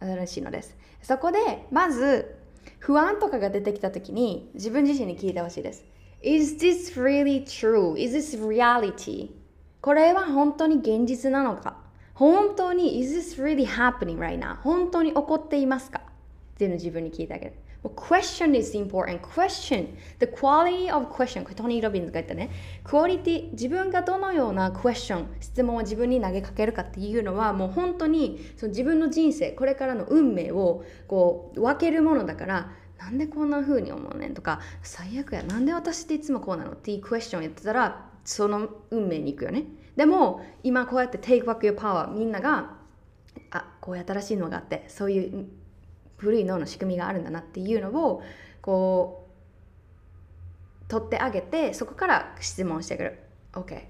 [0.01, 0.75] 新しい脳です。
[1.01, 2.40] そこでまず
[2.81, 5.85] 不安とかが出てきた時に自分自身に聞いてほしいです
[6.23, 7.95] Is this really true?
[7.95, 9.29] Is this reality?
[9.81, 11.77] これは本当に現実なのか？
[12.15, 14.55] 本当に Is this really happening right now?
[14.57, 15.99] 本当に起こっていますか？
[15.99, 17.53] っていうのを自分に聞いてあげる
[17.89, 19.21] question is important.
[19.21, 19.97] Question.
[20.19, 21.43] The quality of question.
[21.43, 22.51] これトニー・ロビンズが言ったね。
[22.83, 23.51] クオリティ。
[23.51, 35.41] 自分がどのような question、質問を自分に投げかけるかっていうのはもう本当にその自分の人生、これからの運命をこう分けるものだから、なんでこんな風に思うねんとか、最悪や。
[35.41, 39.63] なんで私っていつもこうなのっていうクエスチョンやってたら、その運命に行くよね。
[39.95, 42.77] でも、今こうやって take back your power みんなが、
[43.49, 45.47] あ、こういう新しいのがあって、そういう
[46.21, 48.21] 古い脳の仕組みがあるんだなっていうのを
[48.61, 53.19] こう取ってあげてそこから質問してくる。
[53.53, 53.83] OK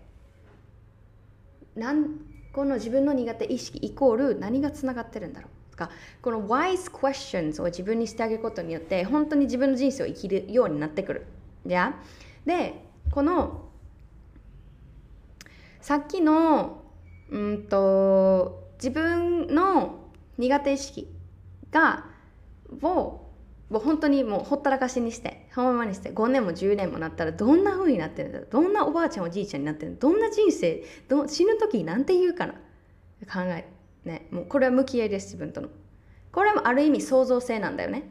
[1.76, 2.22] なん
[2.54, 5.72] この自分の苦手意識イコール何がつながってるんだろう。
[5.72, 5.90] とか
[6.22, 11.26] この wise questions を自分にしてあげることによって本当に自分の人生を生きるようになってくる。
[11.66, 11.94] や？
[12.46, 13.70] でこの
[15.82, 16.84] さっきの
[17.30, 21.08] うんと自分の苦手意識
[21.72, 22.11] が
[22.82, 23.32] を
[23.70, 32.54] もう本当にもうほったらかしにしてそのままにして5年も10年もなったらどんな風になってるんだどんなおばあちゃんおじいちゃんになってるどんな人生ど死ぬ時なんて言うかな
[33.32, 33.66] 考え
[34.04, 35.70] ねもうこれは向き合いです自分との。
[36.32, 38.04] これもある意味創造性なんだよね。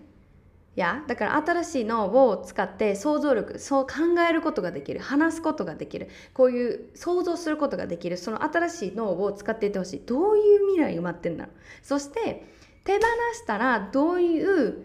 [0.76, 10.02] いやだから新しい脳を使って想像力そう考えることができる話すことができるこういう想像することができるその新しい脳を使っていってほしい。
[10.06, 11.54] どういう未来埋まってんだろう。
[11.82, 12.46] そして
[12.84, 13.00] 手放
[13.34, 14.84] したらどういう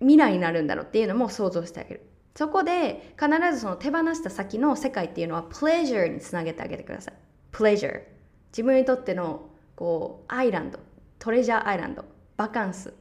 [0.00, 2.02] 未来になるんだろうっていうのも想像してあげる。
[2.34, 7.14] そこで必ずその手放した先の世界っていうのはプレジャーにつなげてあげてください。
[7.50, 8.00] プレジャー
[8.52, 10.78] 自分にとってのこうアイランド。
[11.18, 12.04] トレジャーアイランド
[12.36, 12.92] バカンス。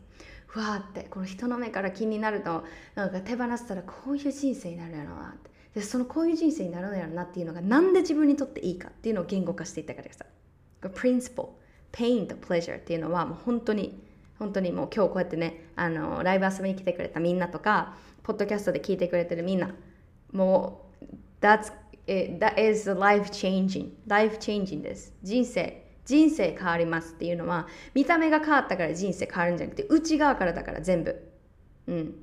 [0.47, 2.63] ふわーってこの人の目から気になると
[2.95, 5.51] なんか手放したらこういう人生になるやろなって。
[5.75, 10.25] でそのこういう人生になるやろなっていうのがなんで自分にとっていいかっていうのを言語化していったからさ
[10.81, 11.49] principle
[11.95, 14.03] pain と pleasure っていうのはもう本当に
[14.37, 19.73] 本当にもう今日こうやってねあのライブ遊びに来てくれたみんなとかポッドキャストで聞いてくれてるみんな
[20.33, 21.05] もう
[21.41, 21.71] that's
[22.07, 25.13] that is life changing life changing です。
[25.23, 31.31] 人生人生変わりますっていうのは見た目が変わったから人生変わるんじゃなくて内側からだから全部。
[31.87, 32.15] うん。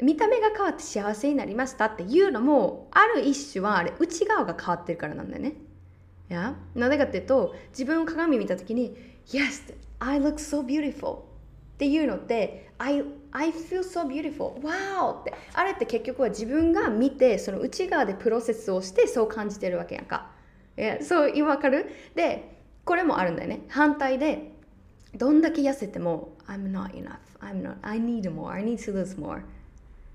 [0.00, 5.54] 見た目が変わって幸せになりましたっていうのもある一種はあれ内側が変わってるからなんだよね。
[6.32, 6.54] や？
[6.74, 8.96] なぜかっていうと自分を鏡見た時に
[9.28, 11.20] Yes, I look so beautiful っ
[11.78, 14.60] ていうのって I, I feel so beautiful.
[14.60, 15.20] Wow!
[15.20, 15.32] って。
[15.54, 20.30] あれって結局は自分が見てその内側でプロセスをしてそう感じてるわけやんか。
[21.02, 21.90] そうわかる？
[22.14, 23.62] でこれもあるんだよね。
[23.68, 24.52] 反対で
[25.14, 27.18] どんだけ痩せても I'm not enough.
[27.40, 28.50] I'm not I need more.
[28.50, 29.42] I need to lose more.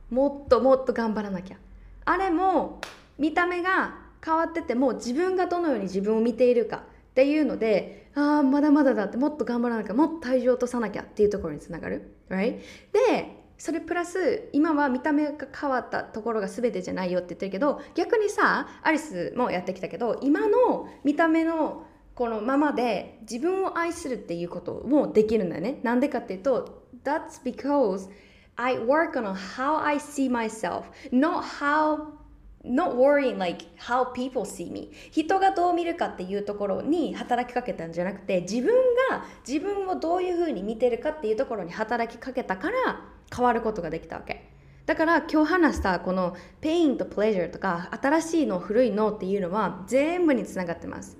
[0.09, 1.57] もっともっと頑張らなきゃ。
[2.05, 2.81] あれも
[3.17, 12.59] 見た目が変わってても自分がどのように自分を見ているかっていうのでああまだまだだってもっと頑張らなきゃもっと体重を落とさなきゃっていうところにつながる、right?
[12.91, 28.09] でそれプラス今は見た目が変わったところが全てじゃないよって言ってるけど逆にさアリスもやってきたけど今の見た目のこのままで自分を愛するっていうこともできるんだよねなんでかっていうと That's because
[28.57, 32.17] I work on how I see myself not how
[32.63, 34.91] not worrying like how people see me.
[35.11, 38.73] 人がどう見るかっていうところに働きかけたんじゃなくて自分
[39.09, 43.01] が自分をどういうふうに見てるかっていうところに働きかけたから
[43.33, 44.49] 変わることができたわけ。
[44.85, 51.17] だから今日話したこの pain と pleasure とか新しい脳古い脳っていうのは全部につながってます。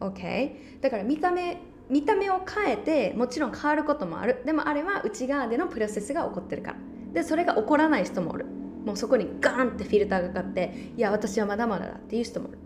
[0.00, 4.42] OK だから見た目見た目を変えてもちろん変わることもある。
[4.44, 6.76] でもあれは内側でのプロセスが起こってるから。
[7.12, 8.57] でそれが起こらない人もおる。
[8.88, 12.48] もうそこにガーンってフィルターがかかっていや私はまだまだだっていう人も。
[12.48, 12.58] いる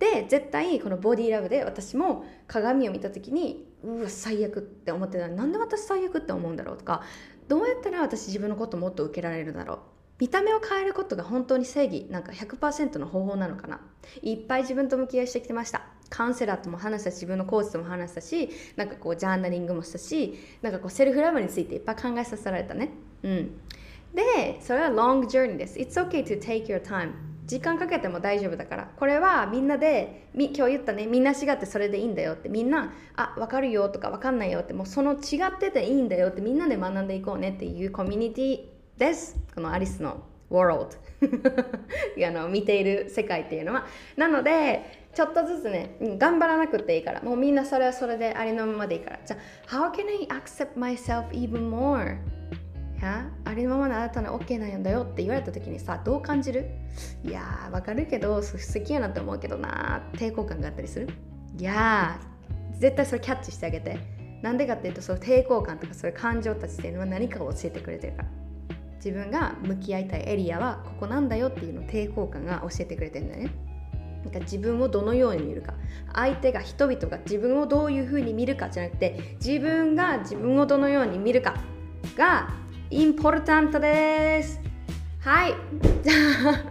[0.00, 5.28] で絶対このボディーラブで私も鏡を見た時にうわ最悪って思ってた。
[5.28, 7.02] なんで私最悪って思うんだろうとか
[7.46, 9.78] どうやったら私自分のこともっと受けられるだろう。
[10.18, 13.80] 見た目を変えることが本当に正義なんか100%の方法なのかな。
[14.20, 15.82] いっぱい自分と向き合いしてきてました。
[16.10, 22.90] カウンセラーとも話したし自分のコーチとも話したしなんかこうジャーナリングもしたしなんかこうセルフラブについていっぱい考えさせられたね。
[23.22, 23.60] うん。
[24.14, 25.78] で、それは long journey です。
[25.78, 27.12] It's okay to take your time.
[27.46, 28.90] 時間かけても大丈夫だから。
[28.96, 38.60] これはみんなで、み今日言ったね、みんな違ってそれでいいんだよって、みんな、あ、わかるよとかわかんないよって、もうその違ってていいんだよって、みんなで学んでいこうねっていうコミュニティ
[38.96, 39.36] です。
[39.54, 40.96] このアリスの world
[42.26, 43.86] あの見ている世界っていうのは。
[44.16, 49.18] なので、ちょっとずつね、頑張らなくていいから、もうみんなそれはそれでありのままでいいから。
[49.24, 49.36] じゃ
[49.68, 52.16] あ、How can I accept myself even more?
[53.04, 56.70] やありのままのあなたの OK なんだよって言われた時にさどう感じる？
[57.22, 61.08] いやーわかるけど素敵やなって思うけどな抵抗感があったりする？
[61.58, 63.98] いやー絶対それキャッチしてあげて。
[64.42, 68.28] なんでかっていうとその抵抗感とかそういう感情たちっていうのは何かを教えてくれてるから。
[68.96, 73.50] 自分が向き合いたいエリアはここなんだよっていうの抵抗感が教えてくれてるんだよね。
[74.22, 75.72] なんか自分をどのように見るか。
[76.12, 81.54] 相手が人々が自分をどういうふうに見るかじゃなくて自分が自分をどのように見るか
[82.16, 82.52] が
[82.90, 84.60] important です
[85.20, 85.54] はい。
[86.02, 86.12] じゃ
[86.50, 86.62] あ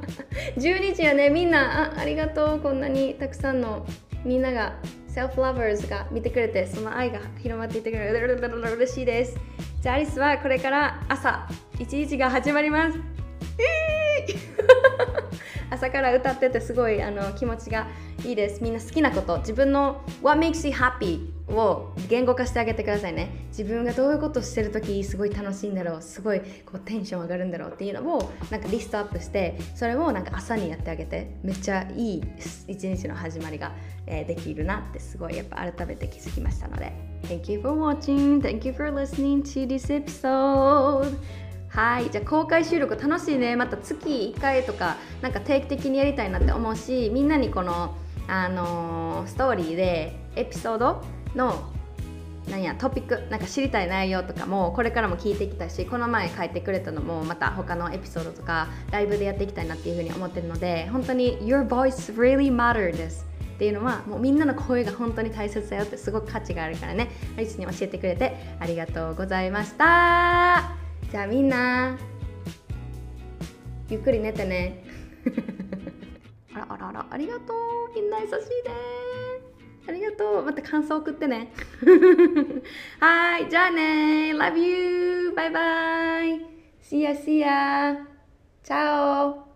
[0.57, 2.59] 12時はねみんなあありがとう。
[2.59, 3.83] こんなにたくさんの
[4.23, 4.75] みんなが
[5.07, 9.35] self lovers が見てくれてその愛が広まっていってくれる嬉しいです。
[9.81, 11.47] じゃあアリスはこれから朝
[11.79, 12.99] 1日が始まります。
[13.57, 14.53] えー
[15.73, 17.87] 朝から歌っててすごいあの気持ちが
[18.23, 18.63] いいです。
[18.63, 19.39] みんな好きなこと。
[19.39, 23.47] 自分の What makes you happy を言語化してあげてくださいね。
[23.49, 26.01] 自分がどういうことしてる時すごい楽しいんだろう。
[26.03, 31.35] すごいこうテンション上がるんだろうっていうのをなんかリストアップしてそれをなんか朝にやってあげて。
[31.43, 32.23] めっちゃいい
[32.67, 33.71] 一日の始まりが、
[34.05, 36.93] えー、できるなってすごいやっぱ改めて気づきましたので。
[37.23, 38.41] Thank you for watching.
[38.41, 39.41] Thank you for listening.
[39.43, 41.17] To this episode.
[41.73, 43.55] はいじゃあ公開収録楽しいね。
[43.55, 47.95] また月1回とかなんか定期的にやりたいなって思うしみんなにこの
[48.27, 51.03] あのー、ストーリーでエピソード
[51.33, 51.73] の
[52.47, 63.25] 何やトピックなんか知りたい内容とかもこれからも聞いてきたしこの前書いてくれたのもまた他のエピソードとかライブでやっていきたいなっていうふうに思ってるので本当に Your voice really matter です。
[63.55, 67.09] っていうのはもうみんなの声が本当に大切だよってすごく価値があるからね。
[67.35, 70.82] アリスに教えてくれてありがとうございました。
[71.13, 71.95] じゃあみんな
[73.87, 74.83] ゆっくり寝てね。
[76.55, 78.41] あらあらあらありがとうみんな優しいね。
[79.87, 80.43] ありがとう。
[80.43, 81.53] また感想送ってね。
[82.99, 84.33] はいじゃあね。
[84.33, 86.29] Love you バイバイ。
[86.81, 87.95] See ya see ya
[88.63, 89.52] チャオ